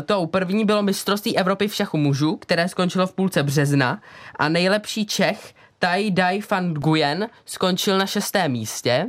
tou 0.05 0.25
první 0.25 0.65
bylo 0.65 0.81
mistrovství 0.83 1.37
Evropy 1.37 1.67
v 1.67 1.75
šachu 1.75 1.97
mužů, 1.97 2.35
které 2.35 2.69
skončilo 2.69 3.07
v 3.07 3.13
půlce 3.13 3.43
března 3.43 4.01
a 4.35 4.49
nejlepší 4.49 5.05
Čech 5.05 5.53
Tai 5.83 6.11
Dai 6.11 6.41
van 6.51 6.73
Nguyen 6.73 7.29
skončil 7.45 7.97
na 7.97 8.05
šestém 8.05 8.51
místě. 8.51 9.07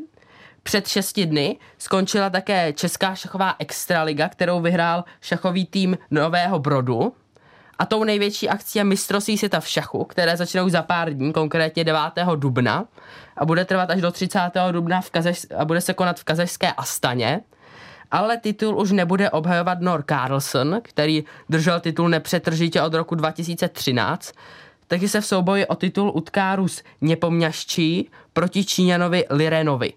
Před 0.63 0.89
šesti 0.89 1.27
dny 1.27 1.57
skončila 1.79 2.31
také 2.31 2.73
Česká 2.73 3.15
šachová 3.15 3.55
extraliga, 3.59 4.29
kterou 4.29 4.61
vyhrál 4.61 5.05
šachový 5.21 5.67
tým 5.67 5.99
Nového 6.11 6.59
Brodu. 6.59 7.13
A 7.79 7.87
tou 7.87 8.05
největší 8.05 8.49
akcí 8.49 8.79
je 8.79 8.85
mistrovství 8.85 9.39
světa 9.39 9.61
v 9.61 9.69
šachu, 9.69 10.05
které 10.05 10.37
začnou 10.37 10.69
za 10.69 10.83
pár 10.83 11.13
dní, 11.15 11.33
konkrétně 11.33 11.85
9. 11.85 12.01
dubna 12.37 12.85
a 13.37 13.45
bude 13.45 13.65
trvat 13.65 13.91
až 13.91 14.01
do 14.01 14.11
30. 14.11 14.39
dubna 14.73 15.01
v 15.01 15.11
Kazeš- 15.11 15.57
a 15.59 15.65
bude 15.65 15.81
se 15.81 15.95
konat 15.95 16.21
v 16.21 16.25
kazašské 16.25 16.73
Astaně. 16.73 17.41
ale 18.11 18.37
titul 18.37 18.81
už 18.81 18.93
nebude 18.93 19.31
obhajovat 19.31 19.81
Nor 19.81 20.05
Carlson, 20.09 20.81
který 20.83 21.25
držel 21.49 21.81
titul 21.81 22.09
nepřetržitě 22.09 22.83
od 22.83 22.95
roku 22.95 23.15
2013, 23.15 24.33
takže 24.93 25.09
se 25.09 25.21
v 25.21 25.27
souboji 25.27 25.67
o 25.67 25.75
titul 25.75 26.13
utká 26.15 26.57
Rus 26.57 26.83
Něpomňaščí 27.01 28.11
proti 28.33 28.65
Číňanovi 28.65 29.25
Lirenovi. 29.31 29.93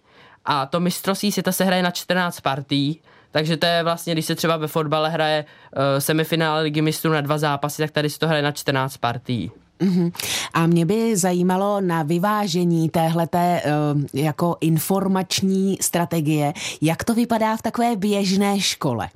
A 0.45 0.65
to 0.65 0.79
mistrovství 0.79 1.31
světa 1.31 1.51
se 1.51 1.63
hraje 1.63 1.83
na 1.83 1.91
14 1.91 2.39
partí, 2.39 3.01
takže 3.31 3.57
to 3.57 3.65
je 3.65 3.83
vlastně, 3.83 4.13
když 4.13 4.25
se 4.25 4.35
třeba 4.35 4.57
ve 4.57 4.67
fotbale 4.67 5.09
hraje 5.09 5.45
uh, 5.45 5.81
semifinále 5.99 6.61
ligy 6.61 6.81
mistrů 6.81 7.11
na 7.11 7.21
dva 7.21 7.37
zápasy, 7.37 7.81
tak 7.81 7.91
tady 7.91 8.09
se 8.09 8.19
to 8.19 8.27
hraje 8.27 8.43
na 8.43 8.51
14 8.51 8.97
partí. 8.97 9.51
Mhm. 9.79 10.11
A 10.53 10.67
mě 10.67 10.85
by 10.85 11.17
zajímalo 11.17 11.81
na 11.81 12.03
vyvážení 12.03 12.89
téhleté 12.89 13.61
uh, 13.65 14.01
jako 14.13 14.57
informační 14.61 15.77
strategie, 15.81 16.53
jak 16.81 17.03
to 17.03 17.13
vypadá 17.13 17.57
v 17.57 17.61
takové 17.61 17.95
běžné 17.95 18.59
škole. 18.59 19.09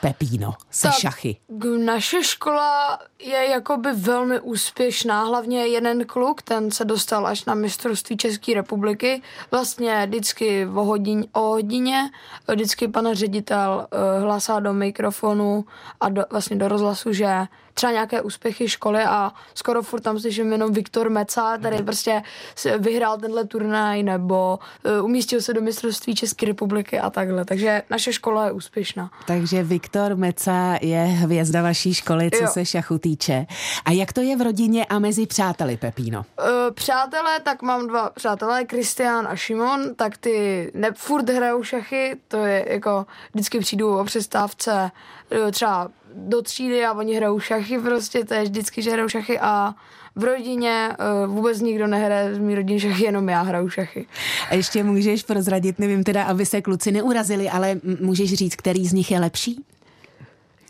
Pepíno, 0.00 0.54
se 0.70 0.88
Tak, 0.88 0.96
šachy. 0.96 1.36
Naše 1.84 2.22
škola 2.22 2.98
je 3.18 3.48
jakoby 3.50 3.92
velmi 3.92 4.40
úspěšná, 4.40 5.24
hlavně 5.24 5.66
jeden 5.66 6.04
kluk, 6.06 6.42
ten 6.42 6.70
se 6.70 6.84
dostal 6.84 7.26
až 7.26 7.44
na 7.44 7.54
mistrovství 7.54 8.16
České 8.16 8.54
republiky. 8.54 9.22
Vlastně 9.50 10.06
vždycky 10.06 10.66
o, 10.66 10.84
hodin, 10.84 11.26
o 11.32 11.40
hodině, 11.40 12.10
vždycky 12.48 12.88
pan 12.88 13.08
ředitel 13.12 13.86
uh, 13.92 14.22
hlásá 14.22 14.60
do 14.60 14.72
mikrofonu 14.72 15.64
a 16.00 16.08
do, 16.08 16.24
vlastně 16.30 16.56
do 16.56 16.68
rozhlasu, 16.68 17.12
že 17.12 17.46
třeba 17.78 17.92
nějaké 17.92 18.22
úspěchy 18.22 18.68
školy 18.68 19.02
a 19.04 19.32
skoro 19.54 19.82
furt 19.82 20.00
tam 20.00 20.20
slyším 20.20 20.52
jenom 20.52 20.72
Viktor 20.72 21.10
Meca, 21.10 21.58
tady 21.58 21.82
prostě 21.82 22.22
si 22.54 22.78
vyhrál 22.78 23.18
tenhle 23.18 23.44
turnaj 23.44 24.02
nebo 24.02 24.58
uh, 24.98 25.04
umístil 25.04 25.40
se 25.40 25.54
do 25.54 25.60
mistrovství 25.60 26.14
České 26.14 26.46
republiky 26.46 27.00
a 27.00 27.10
takhle. 27.10 27.44
Takže 27.44 27.82
naše 27.90 28.12
škola 28.12 28.46
je 28.46 28.52
úspěšná. 28.52 29.10
Takže 29.26 29.62
Viktor 29.62 30.16
Meca 30.16 30.78
je 30.82 30.98
hvězda 30.98 31.62
vaší 31.62 31.94
školy, 31.94 32.30
co 32.30 32.42
Jo. 32.44 32.50
se 32.50 32.64
šachu 32.64 32.98
týče. 32.98 33.46
A 33.84 33.90
jak 33.90 34.12
to 34.12 34.20
je 34.20 34.36
v 34.36 34.40
rodině 34.40 34.84
a 34.84 34.98
mezi 34.98 35.26
přáteli, 35.26 35.76
Pepíno? 35.76 36.18
Uh, 36.18 36.74
přátelé, 36.74 37.40
tak 37.40 37.62
mám 37.62 37.86
dva 37.86 38.10
přátelé, 38.10 38.64
Kristián 38.64 39.26
a 39.26 39.36
Šimon, 39.36 39.94
tak 39.94 40.16
ty 40.16 40.70
ne, 40.74 40.90
furt 40.96 41.30
hrajou 41.30 41.62
šachy, 41.62 42.16
to 42.28 42.36
je 42.36 42.66
jako, 42.68 43.06
vždycky 43.34 43.58
přijdu 43.58 43.98
o 43.98 44.04
přestávce 44.04 44.90
eh, 45.30 45.52
třeba 45.52 45.90
do 46.14 46.42
třídy 46.42 46.84
a 46.84 46.92
oni 46.92 47.16
hrajou 47.16 47.40
šachy 47.40 47.78
prostě, 47.78 48.24
to 48.24 48.34
je 48.34 48.42
vždycky, 48.42 48.82
že 48.82 48.90
hrajou 48.90 49.08
šachy 49.08 49.38
a 49.38 49.74
v 50.16 50.24
rodině 50.24 50.88
uh, 51.24 51.34
vůbec 51.34 51.60
nikdo 51.60 51.86
nehraje 51.86 52.34
z 52.34 52.38
mý 52.38 52.54
rodiny 52.54 52.80
šachy, 52.80 53.04
jenom 53.04 53.28
já 53.28 53.42
hraju 53.42 53.68
šachy. 53.68 54.06
A 54.50 54.54
ještě 54.54 54.82
můžeš 54.82 55.22
prozradit, 55.22 55.78
nevím 55.78 56.04
teda, 56.04 56.24
aby 56.24 56.46
se 56.46 56.62
kluci 56.62 56.92
neurazili, 56.92 57.48
ale 57.48 57.80
můžeš 58.00 58.34
říct, 58.34 58.56
který 58.56 58.86
z 58.86 58.92
nich 58.92 59.10
je 59.10 59.20
lepší? 59.20 59.64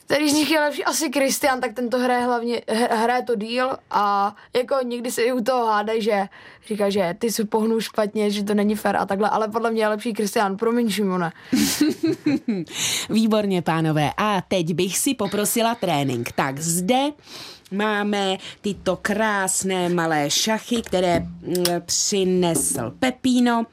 Který 0.09 0.31
z 0.31 0.35
nich 0.35 0.51
je 0.51 0.61
lepší? 0.61 0.85
Asi 0.85 1.11
Kristian, 1.11 1.61
tak 1.61 1.73
ten 1.73 1.90
to 1.90 1.99
hraje 1.99 2.25
hlavně, 2.25 2.62
hr- 2.66 2.97
hraje 2.97 3.23
to 3.23 3.35
díl 3.35 3.77
a 3.90 4.35
jako 4.57 4.77
někdy 4.85 5.11
se 5.11 5.23
i 5.23 5.33
u 5.33 5.42
toho 5.42 5.66
hádají, 5.66 6.03
že 6.03 6.29
říká, 6.68 6.90
že 6.90 7.14
ty 7.18 7.33
si 7.33 7.44
pohnul 7.44 7.81
špatně, 7.81 8.31
že 8.31 8.44
to 8.44 8.55
není 8.55 8.77
fér 8.77 8.97
a 8.97 9.07
takhle, 9.07 9.31
ale 9.31 9.49
podle 9.49 9.71
mě 9.71 9.83
je 9.83 9.88
lepší 9.88 10.12
Kristian, 10.12 10.57
promiň 10.57 10.90
Šimone. 10.90 11.33
Výborně, 13.11 13.62
pánové. 13.62 14.11
A 14.16 14.40
teď 14.49 14.75
bych 14.75 14.99
si 14.99 15.14
poprosila 15.14 15.75
trénink. 15.75 16.33
Tak 16.33 16.59
zde 16.59 17.01
máme 17.71 18.37
tyto 18.61 18.99
krásné 19.03 19.88
malé 19.88 20.31
šachy, 20.31 20.83
které 20.83 21.21
mm, 21.21 21.64
přinesl 21.87 22.92
Pepíno. 22.99 23.66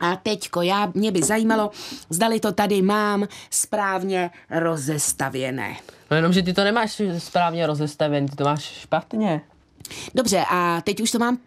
A 0.00 0.16
teďko, 0.16 0.62
já, 0.62 0.92
mě 0.94 1.12
by 1.12 1.22
zajímalo, 1.22 1.70
zdali 2.10 2.40
to 2.40 2.52
tady 2.52 2.82
mám 2.82 3.28
správně 3.50 4.30
rozestavěné. 4.50 5.76
No 6.10 6.16
jenom, 6.16 6.32
že 6.32 6.42
ty 6.42 6.52
to 6.54 6.64
nemáš 6.64 7.02
správně 7.18 7.66
rozestavený, 7.66 8.28
ty 8.28 8.36
to 8.36 8.44
máš 8.44 8.62
špatně. 8.64 9.40
Dobře, 10.14 10.44
a 10.50 10.80
teď 10.80 11.00
už 11.00 11.10
to 11.10 11.18
mám, 11.18 11.38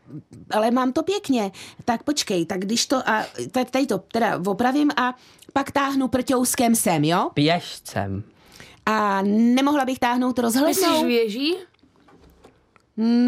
ale 0.52 0.72
mám 0.72 0.94
to 0.94 1.04
pěkně. 1.04 1.52
Tak 1.86 2.04
počkej, 2.04 2.46
tak 2.46 2.60
když 2.60 2.86
to, 2.86 3.10
a 3.10 3.24
ta- 3.52 3.64
tady 3.66 3.86
to 3.88 3.98
teda 3.98 4.42
opravím 4.46 4.92
a 4.98 5.14
pak 5.54 5.72
táhnu 5.72 6.08
prťouskem 6.08 6.76
sem, 6.76 7.04
jo? 7.04 7.30
Pěšcem. 7.34 8.24
A 8.86 9.22
nemohla 9.26 9.86
bych 9.86 10.00
táhnout 10.00 10.40
Myslíš 10.40 10.44
rozhlednou? 10.62 11.06
věží? 11.06 11.56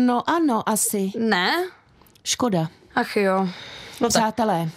No 0.05 0.29
ano, 0.29 0.69
asi. 0.69 1.12
Ne? 1.17 1.51
Škoda. 2.23 2.67
Ach 2.95 3.15
jo. 3.17 3.47
No 4.01 4.09
Přátelé, 4.09 4.69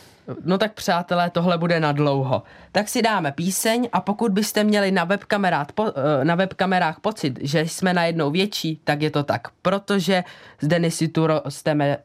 No 0.45 0.59
tak 0.59 0.73
přátelé, 0.73 1.31
tohle 1.31 1.59
bude 1.59 1.81
na 1.81 1.93
dlouho. 1.93 2.43
Tak 2.77 2.89
si 2.89 3.03
dáme 3.03 3.33
píseň 3.33 3.89
a 3.93 4.01
pokud 4.01 4.33
byste 4.33 4.65
měli 4.65 4.91
na, 4.91 5.05
webkamerách, 5.05 5.67
po, 5.75 5.87
eh, 5.87 6.25
na 6.25 6.35
webkamerách 6.35 7.01
pocit, 7.01 7.39
že 7.43 7.61
jsme 7.61 7.95
najednou 7.95 8.31
větší, 8.31 8.81
tak 8.85 9.03
je 9.03 9.11
to 9.11 9.25
tak, 9.25 9.49
protože 9.63 10.25
z 10.61 10.69
Denisy 10.69 11.09
tu, 11.09 11.27
rosteme, 11.27 11.97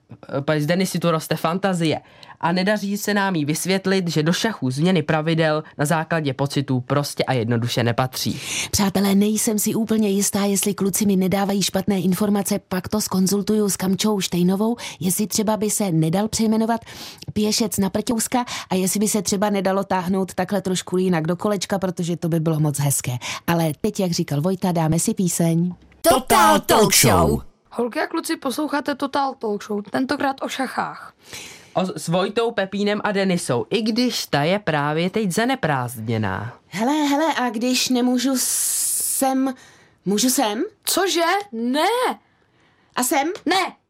eh, 0.48 0.84
z 0.86 1.00
tu 1.00 1.12
roste 1.12 1.36
fantazie 1.36 2.00
a 2.42 2.52
nedaří 2.52 2.98
se 2.98 3.14
nám 3.14 3.36
jí 3.36 3.46
vysvětlit, 3.46 4.08
že 4.08 4.24
do 4.24 4.34
šachu 4.34 4.72
změny 4.72 5.02
pravidel 5.02 5.64
na 5.78 5.86
základě 5.86 6.34
pocitů 6.34 6.80
prostě 6.80 7.24
a 7.24 7.34
jednoduše 7.34 7.84
nepatří. 7.84 8.40
přátelé, 8.72 9.16
nejsem 9.16 9.60
si 9.60 9.76
úplně 9.76 10.10
jistá, 10.10 10.46
jestli 10.46 10.74
kluci 10.74 11.06
mi 11.06 11.16
nedávají 11.16 11.62
špatné 11.62 12.00
informace, 12.00 12.60
pak 12.60 12.88
to 12.88 13.02
skonzultuju 13.02 13.70
s 13.70 13.78
Kamčou 13.78 14.20
Štejnovou, 14.20 14.76
jestli 15.00 15.28
třeba 15.28 15.58
by 15.58 15.70
se 15.70 15.92
nedal 15.92 16.28
přejmenovat 16.28 16.82
pěšec 17.34 17.78
na 17.78 17.90
prťouska 17.90 18.46
a 18.70 18.76
jestli 18.76 19.00
by 19.00 19.08
se 19.08 19.22
třeba 19.22 19.50
nedalo 19.50 19.84
táhnout 19.84 20.34
takhle 20.34 20.61
trošku 20.62 20.98
jinak 20.98 21.28
do 21.28 21.36
kolečka, 21.36 21.80
protože 21.80 22.18
to 22.18 22.30
by 22.30 22.40
bylo 22.40 22.60
moc 22.60 22.80
hezké. 22.80 23.12
Ale 23.48 23.72
teď, 23.82 24.00
jak 24.00 24.12
říkal 24.12 24.42
Vojta, 24.42 24.72
dáme 24.72 25.00
si 25.00 25.14
píseň. 25.14 25.74
Total 26.02 26.60
Talk 26.60 26.94
Show. 26.96 27.42
Holky 27.72 28.00
a 28.00 28.08
kluci, 28.08 28.38
posloucháte 28.38 28.96
Total 28.96 29.34
Talk 29.34 29.64
Show, 29.64 29.82
tentokrát 29.92 30.36
o 30.42 30.48
šachách. 30.48 31.14
O, 31.74 31.86
s 32.00 32.08
Vojtou, 32.08 32.52
Pepínem 32.52 33.02
a 33.04 33.12
Denisou, 33.12 33.66
i 33.70 33.82
když 33.82 34.26
ta 34.26 34.44
je 34.44 34.60
právě 34.60 35.10
teď 35.10 35.32
zaneprázdněná. 35.32 36.54
Hele, 36.68 36.94
hele, 36.94 37.34
a 37.38 37.50
když 37.50 37.90
nemůžu 37.90 38.32
sem, 38.36 39.54
můžu 40.06 40.30
sem? 40.30 40.64
Cože? 40.84 41.22
Ne! 41.52 41.88
A 42.96 43.04
sem? 43.04 43.28
Ne! 43.46 43.81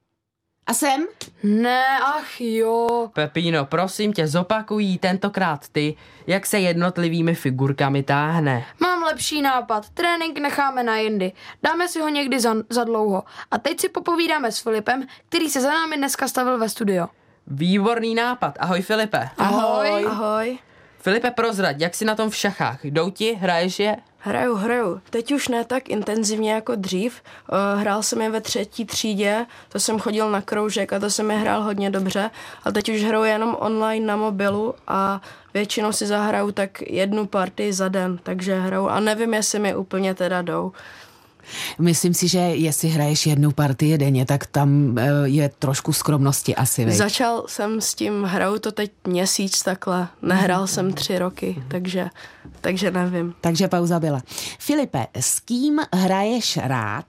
A 0.72 0.74
sem? 0.74 1.08
Ne, 1.44 2.00
ach 2.00 2.42
jo. 2.42 3.10
Pepíno, 3.14 3.66
prosím 3.66 4.14
tě, 4.14 4.28
zopakují 4.28 4.98
tentokrát 4.98 5.68
ty, 5.72 5.96
jak 6.28 6.46
se 6.46 6.60
jednotlivými 6.60 7.36
figurkami 7.36 8.04
táhne. 8.04 8.66
Mám 8.80 9.04
lepší 9.04 9.42
nápad. 9.42 9.90
Trénink 9.90 10.38
necháme 10.38 10.84
na 10.84 10.98
jindy. 10.98 11.32
Dáme 11.64 11.88
si 11.88 12.00
ho 12.00 12.10
někdy 12.10 12.40
za, 12.40 12.56
za 12.70 12.84
dlouho. 12.84 13.24
A 13.52 13.58
teď 13.58 13.80
si 13.80 13.90
popovídáme 13.90 14.52
s 14.52 14.60
Filipem, 14.60 15.04
který 15.30 15.50
se 15.50 15.62
za 15.62 15.70
námi 15.70 15.98
dneska 15.98 16.28
stavil 16.28 16.58
ve 16.58 16.70
studio. 16.70 17.08
Výborný 17.48 18.16
nápad. 18.16 18.58
Ahoj 18.60 18.82
Filipe. 18.82 19.30
Ahoj. 19.38 20.06
Ahoj. 20.08 20.58
Filipe, 21.00 21.32
prozrať, 21.32 21.82
jak 21.82 21.96
si 21.96 22.06
na 22.06 22.16
tom 22.16 22.30
v 22.30 22.36
šachách? 22.36 22.86
Jdou 22.86 23.10
ti, 23.10 23.34
hraješ 23.34 23.80
je? 23.80 23.98
Hraju, 24.24 24.56
hraju. 24.56 25.02
Teď 25.10 25.32
už 25.32 25.48
ne 25.48 25.66
tak 25.66 25.90
intenzivně 25.90 26.52
jako 26.52 26.76
dřív. 26.76 27.22
Uh, 27.52 27.82
hrál 27.82 28.04
jsem 28.04 28.22
je 28.22 28.30
ve 28.30 28.42
třetí 28.42 28.86
třídě, 28.86 29.46
to 29.70 29.80
jsem 29.80 30.00
chodil 30.00 30.32
na 30.32 30.42
kroužek 30.42 30.94
a 30.94 31.00
to 31.00 31.10
jsem 31.10 31.32
je 31.32 31.38
hrál 31.38 31.64
hodně 31.64 31.90
dobře. 31.90 32.30
A 32.64 32.72
teď 32.72 32.90
už 32.90 33.04
hraju 33.04 33.24
jenom 33.24 33.58
online 33.60 34.06
na 34.06 34.16
mobilu 34.16 34.76
a 34.88 35.22
většinou 35.54 35.92
si 35.92 36.06
zahraju 36.06 36.52
tak 36.52 36.82
jednu 36.82 37.26
partii 37.26 37.74
za 37.74 37.90
den, 37.90 38.20
takže 38.24 38.60
hraju 38.60 38.88
a 38.88 39.00
nevím, 39.00 39.34
jestli 39.34 39.60
mi 39.60 39.76
úplně 39.76 40.16
teda 40.16 40.42
jdou. 40.42 40.72
Myslím 41.80 42.14
si, 42.14 42.28
že 42.28 42.40
jestli 42.40 42.90
hraješ 42.90 43.26
jednu 43.26 43.52
partii 43.52 43.98
denně, 43.98 44.26
tak 44.26 44.46
tam 44.46 44.98
eh, 44.98 45.04
je 45.24 45.50
trošku 45.60 45.94
skromnosti 45.94 46.56
asi, 46.56 46.86
veď? 46.86 46.96
Začal 46.96 47.44
jsem 47.48 47.82
s 47.82 47.94
tím, 47.94 48.24
hraju 48.24 48.60
to 48.60 48.72
teď 48.72 48.92
měsíc 49.08 49.64
takhle, 49.64 50.08
nehrál 50.22 50.68
jsem 50.68 50.94
tři 50.94 51.20
roky, 51.20 51.64
takže, 51.68 52.10
takže 52.62 52.92
nevím. 52.92 53.34
Takže 53.42 53.68
pauza 53.68 54.00
byla. 54.00 54.22
Filipe, 54.60 55.08
s 55.16 55.40
kým 55.40 55.80
hraješ 55.94 56.60
rád 56.64 57.06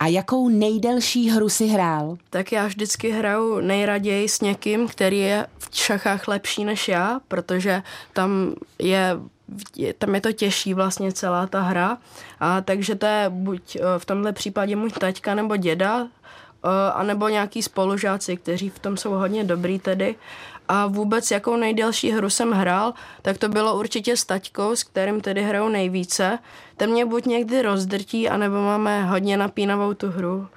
a 0.00 0.06
jakou 0.06 0.48
nejdelší 0.48 1.30
hru 1.30 1.48
si 1.48 1.66
hrál? 1.66 2.16
Tak 2.30 2.52
já 2.52 2.66
vždycky 2.66 3.10
hraju 3.10 3.60
nejraději 3.60 4.28
s 4.28 4.40
někým, 4.40 4.88
který 4.88 5.18
je 5.18 5.46
v 5.58 5.76
šachách 5.76 6.28
lepší 6.28 6.64
než 6.64 6.88
já, 6.88 7.20
protože 7.28 7.82
tam 8.12 8.54
je, 8.78 9.16
je 9.76 9.92
tam 9.92 10.14
je 10.14 10.20
to 10.20 10.32
těžší 10.32 10.74
vlastně 10.74 11.12
celá 11.12 11.46
ta 11.46 11.60
hra. 11.60 11.98
A 12.40 12.60
takže 12.60 12.94
to 12.94 13.06
je 13.06 13.26
buď 13.28 13.76
eh, 13.76 13.80
v 13.98 14.04
tomhle 14.04 14.32
případě 14.32 14.76
můj 14.76 14.90
taťka 14.90 15.34
nebo 15.34 15.56
děda, 15.56 16.06
eh, 16.06 16.68
anebo 16.94 17.28
nějaký 17.28 17.62
spolužáci, 17.62 18.36
kteří 18.36 18.70
v 18.70 18.78
tom 18.78 18.96
jsou 18.96 19.10
hodně 19.10 19.44
dobrý 19.44 19.78
tedy. 19.78 20.14
A 20.68 20.86
vůbec 20.86 21.30
jakou 21.30 21.56
nejdelší 21.56 22.10
hru 22.10 22.30
jsem 22.30 22.50
hrál, 22.52 22.94
tak 23.22 23.38
to 23.38 23.48
bylo 23.48 23.78
určitě 23.78 24.16
s 24.16 24.24
taťkou, 24.24 24.76
s 24.76 24.84
kterým 24.84 25.20
tedy 25.20 25.42
hraju 25.42 25.68
nejvíce. 25.68 26.38
Ten 26.76 26.90
mě 26.90 27.06
buď 27.06 27.26
někdy 27.26 27.62
rozdrtí, 27.62 28.28
anebo 28.28 28.56
máme 28.56 29.04
hodně 29.04 29.36
napínavou 29.36 29.94
tu 29.94 30.10
hru. 30.10 30.48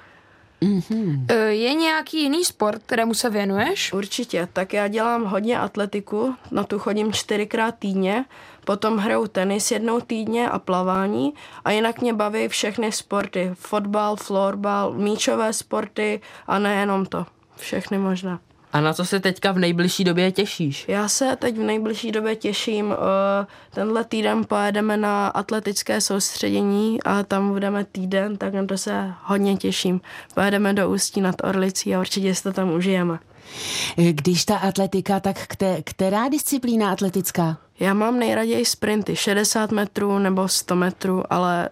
Mm-hmm. 0.62 1.26
Je 1.48 1.74
nějaký 1.74 2.22
jiný 2.24 2.46
sport, 2.46 2.84
kterému 2.86 3.14
se 3.14 3.30
věnuješ? 3.30 3.94
Určitě, 3.94 4.48
tak 4.54 4.74
já 4.74 4.88
dělám 4.88 5.26
hodně 5.26 5.60
atletiku, 5.60 6.36
na 6.52 6.64
tu 6.64 6.80
chodím 6.80 7.14
čtyřikrát 7.14 7.76
týdně, 7.80 8.26
potom 8.68 8.98
hraju 8.98 9.28
tenis 9.28 9.72
jednou 9.72 10.00
týdně 10.02 10.50
a 10.50 10.60
plavání 10.60 11.34
a 11.66 11.72
jinak 11.72 12.02
mě 12.02 12.14
baví 12.14 12.48
všechny 12.48 12.92
sporty, 12.92 13.52
fotbal, 13.54 14.16
florbal, 14.16 14.94
míčové 14.94 15.54
sporty 15.54 16.22
a 16.48 16.60
nejenom 16.60 17.06
to, 17.06 17.26
všechny 17.56 17.98
možná. 17.98 18.40
A 18.74 18.82
na 18.82 18.94
co 18.94 19.06
se 19.06 19.20
teďka 19.20 19.52
v 19.52 19.60
nejbližší 19.60 20.04
době 20.04 20.32
těšíš? 20.32 20.86
Já 20.88 21.10
se 21.10 21.36
teď 21.36 21.58
v 21.58 21.62
nejbližší 21.62 22.12
době 22.12 22.36
těším. 22.36 22.94
Eh, 22.94 23.46
tenhle 23.74 24.04
týden 24.04 24.46
pojedeme 24.48 24.98
na 24.98 25.28
atletické 25.28 26.02
soustředění 26.02 27.04
a 27.04 27.24
tam 27.24 27.50
budeme 27.50 27.86
týden, 27.86 28.38
tak 28.38 28.54
na 28.54 28.66
to 28.66 28.78
se 28.78 29.14
hodně 29.24 29.58
těším. 29.58 30.02
Pojedeme 30.34 30.74
do 30.74 30.90
Ústí 30.90 31.22
nad 31.22 31.36
Orlicí 31.44 31.96
a 31.96 32.00
určitě 32.00 32.36
si 32.36 32.44
to 32.44 32.54
tam 32.54 32.72
užijeme. 32.72 33.20
Když 33.96 34.46
ta 34.46 34.58
atletika, 34.58 35.20
tak 35.20 35.38
která 35.84 36.30
disciplína 36.30 36.92
atletická? 36.92 37.58
Já 37.80 37.94
mám 37.94 38.20
nejraději 38.20 38.66
sprinty, 38.66 39.16
60 39.16 39.72
metrů 39.72 40.20
nebo 40.20 40.48
100 40.48 40.76
metrů, 40.76 41.24
ale 41.34 41.70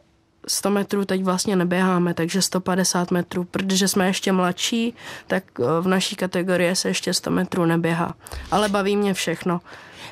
100 0.48 0.70
metrů 0.70 1.06
teď 1.06 1.24
vlastně 1.24 1.56
neběháme, 1.56 2.14
takže 2.14 2.42
150 2.42 3.12
metrů, 3.12 3.44
protože 3.44 3.88
jsme 3.88 4.08
ještě 4.08 4.32
mladší, 4.32 4.94
tak 5.28 5.44
eh, 5.60 5.64
v 5.82 5.88
naší 5.88 6.16
kategorii 6.16 6.76
se 6.76 6.88
ještě 6.88 7.14
100 7.14 7.32
metrů 7.32 7.66
neběhá. 7.66 8.16
Ale 8.52 8.70
baví 8.70 8.98
mě 8.98 9.14
všechno. 9.14 9.62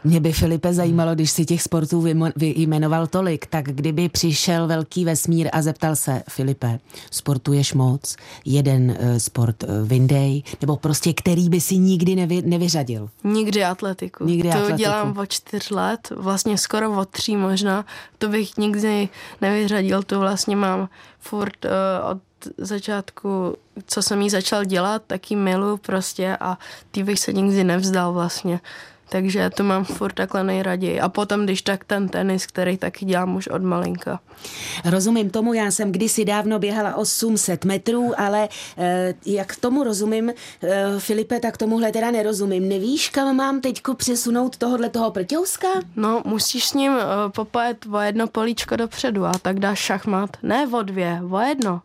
Mě 0.04 0.20
by 0.20 0.32
Filipe 0.32 0.74
zajímalo, 0.74 1.16
když 1.16 1.32
si 1.32 1.46
těch 1.46 1.62
sportů 1.62 2.08
vyjmenoval 2.36 3.08
tolik, 3.08 3.46
tak 3.46 3.66
kdyby 3.66 4.10
přišel 4.10 4.68
velký 4.68 5.06
vesmír 5.06 5.50
a 5.54 5.62
zeptal 5.62 5.96
se, 5.96 6.24
Filipe, 6.30 6.80
sportuješ 7.12 7.74
moc, 7.74 8.16
jeden 8.46 8.90
uh, 8.90 9.18
sport 9.18 9.64
uh, 9.64 9.88
vyndej, 9.88 10.44
nebo 10.62 10.78
prostě 10.78 11.14
který 11.14 11.50
by 11.50 11.62
si 11.62 11.78
nikdy 11.78 12.16
nevy, 12.16 12.42
nevyřadil? 12.42 13.10
Nikdy 13.24 13.64
atletiku. 13.64 14.26
Nikdy 14.26 14.50
to 14.50 14.56
atletiku. 14.56 14.78
dělám 14.78 15.18
od 15.18 15.30
čtyř 15.30 15.70
let, 15.70 16.10
vlastně 16.16 16.58
skoro 16.58 16.98
od 16.98 17.10
tří 17.10 17.36
možná, 17.36 17.86
to 18.18 18.30
bych 18.30 18.58
nikdy 18.58 19.10
nevyřadil, 19.42 20.04
to 20.04 20.20
vlastně 20.20 20.56
mám 20.56 20.90
furt 21.20 21.66
uh, 21.66 22.12
od 22.12 22.18
začátku, 22.58 23.56
co 23.86 24.02
jsem 24.02 24.22
jí 24.22 24.30
začal 24.30 24.66
dělat, 24.66 25.02
tak 25.08 25.32
ji 25.32 25.38
milu 25.38 25.78
prostě 25.78 26.38
a 26.40 26.58
ty 26.92 27.04
bych 27.04 27.20
se 27.20 27.34
nikdy 27.34 27.64
nevzdal 27.64 28.14
vlastně 28.14 28.60
takže 29.10 29.50
to 29.50 29.64
mám 29.64 29.86
furt 29.86 30.14
takhle 30.14 30.44
nejraději. 30.44 31.00
A 31.00 31.10
potom, 31.10 31.44
když 31.44 31.62
tak 31.62 31.86
ten 31.86 32.10
tenis, 32.10 32.46
který 32.46 32.78
taky 32.78 33.06
dělám 33.06 33.36
už 33.36 33.48
od 33.48 33.62
malinka. 33.62 34.20
Rozumím 34.86 35.30
tomu, 35.30 35.54
já 35.54 35.72
jsem 35.72 35.92
kdysi 35.92 36.26
dávno 36.26 36.60
běhala 36.60 36.96
800 36.96 37.66
metrů, 37.66 38.12
ale 38.18 38.50
eh, 38.78 39.14
jak 39.26 39.56
tomu 39.56 39.84
rozumím, 39.84 40.30
eh, 40.30 40.86
Filipe, 41.00 41.40
tak 41.40 41.58
tomuhle 41.58 41.92
teda 41.92 42.12
nerozumím. 42.12 42.70
Nevíš, 42.70 43.10
kam 43.10 43.36
mám 43.36 43.62
teďko 43.62 43.94
přesunout 43.94 44.58
tohohle 44.58 44.90
toho 44.90 45.12
prťouska? 45.12 45.68
No, 45.96 46.22
musíš 46.26 46.66
s 46.68 46.74
ním 46.74 46.92
eh, 46.92 47.06
popajet 47.30 47.86
o 47.92 48.00
jedno 48.00 48.28
políčko 48.28 48.76
dopředu 48.76 49.26
a 49.26 49.32
tak 49.42 49.60
dáš 49.60 49.80
šachmat. 49.80 50.30
Ne 50.44 50.68
o 50.68 50.82
dvě, 50.82 51.22
o 51.32 51.40
jedno. 51.40 51.82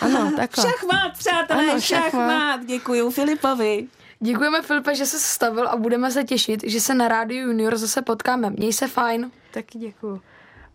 Ano, 0.00 0.32
takhle. 0.36 0.64
Šachmat, 0.64 1.18
přátelé, 1.18 1.70
ano, 1.70 1.80
šachmat. 1.80 2.12
šachmat. 2.12 2.60
Děkuju 2.66 3.10
Filipovi. 3.10 3.88
Děkujeme 4.24 4.62
Filipe, 4.62 4.94
že 4.94 5.06
se 5.06 5.18
stavil 5.18 5.68
a 5.68 5.76
budeme 5.76 6.10
se 6.10 6.24
těšit, 6.24 6.64
že 6.66 6.80
se 6.80 6.94
na 6.94 7.08
Rádiu 7.08 7.48
Junior 7.48 7.76
zase 7.76 8.02
potkáme. 8.02 8.50
Měj 8.50 8.72
se 8.72 8.88
fajn. 8.88 9.30
Taky 9.54 9.78
děkuju. 9.78 10.20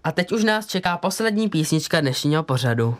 A 0.03 0.11
teď 0.11 0.31
už 0.31 0.43
nás 0.43 0.65
čeká 0.65 0.97
poslední 0.97 1.49
písnička 1.49 2.01
dnešního 2.01 2.43
pořadu. 2.43 2.95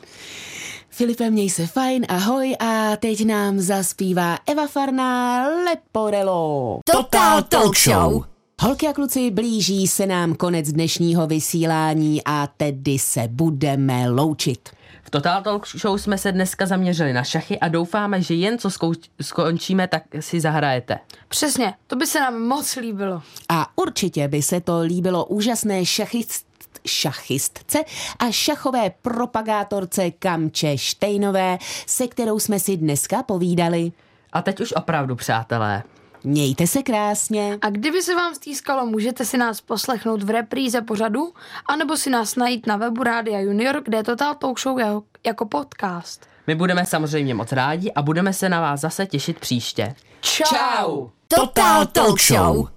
Filipe, 0.90 1.30
měj 1.30 1.50
se 1.50 1.68
fajn, 1.68 2.06
ahoj 2.10 2.56
a 2.60 2.96
teď 2.96 3.26
nám 3.26 3.60
zaspívá 3.60 4.38
Eva 4.46 4.68
Farná 4.68 5.48
Leporello. 5.48 6.80
Total 6.92 7.44
Talk 7.44 7.78
Show. 7.78 8.24
Holky 8.62 8.88
a 8.88 8.94
kluci, 8.94 9.32
blíží 9.32 9.88
se 9.88 10.06
nám 10.06 10.36
konec 10.36 10.72
dnešního 10.72 11.28
vysílání 11.28 12.22
a 12.26 12.48
tedy 12.58 13.00
se 13.00 13.28
budeme 13.28 14.10
loučit. 14.10 14.77
V 15.08 15.10
Total 15.10 15.42
Talk 15.42 15.68
Show 15.68 15.98
jsme 15.98 16.18
se 16.18 16.32
dneska 16.32 16.66
zaměřili 16.66 17.14
na 17.14 17.24
šachy 17.24 17.60
a 17.60 17.68
doufáme, 17.68 18.22
že 18.22 18.34
jen 18.34 18.58
co 18.58 18.70
zkou- 18.70 18.94
skončíme, 19.22 19.88
tak 19.88 20.04
si 20.20 20.40
zahrajete. 20.40 21.00
Přesně, 21.28 21.74
to 21.88 21.96
by 21.96 22.08
se 22.08 22.20
nám 22.20 22.42
moc 22.42 22.76
líbilo. 22.76 23.22
A 23.50 23.68
určitě 23.76 24.28
by 24.28 24.42
se 24.42 24.62
to 24.62 24.80
líbilo 24.80 25.26
úžasné 25.26 25.86
šachist 25.86 26.48
šachistce 26.86 27.80
a 28.20 28.32
šachové 28.32 28.92
propagátorce 29.02 30.12
Kamče 30.12 30.78
Štejnové, 30.78 31.58
se 31.86 32.08
kterou 32.08 32.40
jsme 32.40 32.60
si 32.60 32.78
dneska 32.78 33.24
povídali. 33.24 33.92
A 34.34 34.42
teď 34.42 34.60
už 34.60 34.74
opravdu, 34.74 35.16
přátelé. 35.16 35.84
Mějte 36.28 36.68
se 36.68 36.84
krásně. 36.84 37.58
A 37.62 37.70
kdyby 37.70 38.02
se 38.02 38.16
vám 38.16 38.36
stýskalo, 38.36 38.86
můžete 38.86 39.26
si 39.26 39.38
nás 39.38 39.62
poslechnout 39.62 40.24
v 40.24 40.30
repríze 40.30 40.82
pořadu, 40.82 41.34
anebo 41.70 41.98
si 41.98 42.10
nás 42.10 42.36
najít 42.36 42.68
na 42.68 42.78
webu 42.78 43.04
Rádia 43.04 43.40
Junior, 43.40 43.82
kde 43.86 43.98
je 43.98 44.04
Total 44.04 44.36
Talk 44.36 44.60
Show 44.60 44.80
jako 45.26 45.46
podcast. 45.46 46.28
My 46.48 46.56
budeme 46.56 46.86
samozřejmě 46.86 47.34
moc 47.34 47.52
rádi 47.52 47.92
a 47.92 48.02
budeme 48.02 48.34
se 48.34 48.50
na 48.50 48.62
vás 48.62 48.80
zase 48.80 49.06
těšit 49.06 49.40
příště. 49.40 49.96
Čau! 50.22 51.08
Total 51.28 51.86
Talk 51.86 52.22
Show. 52.22 52.68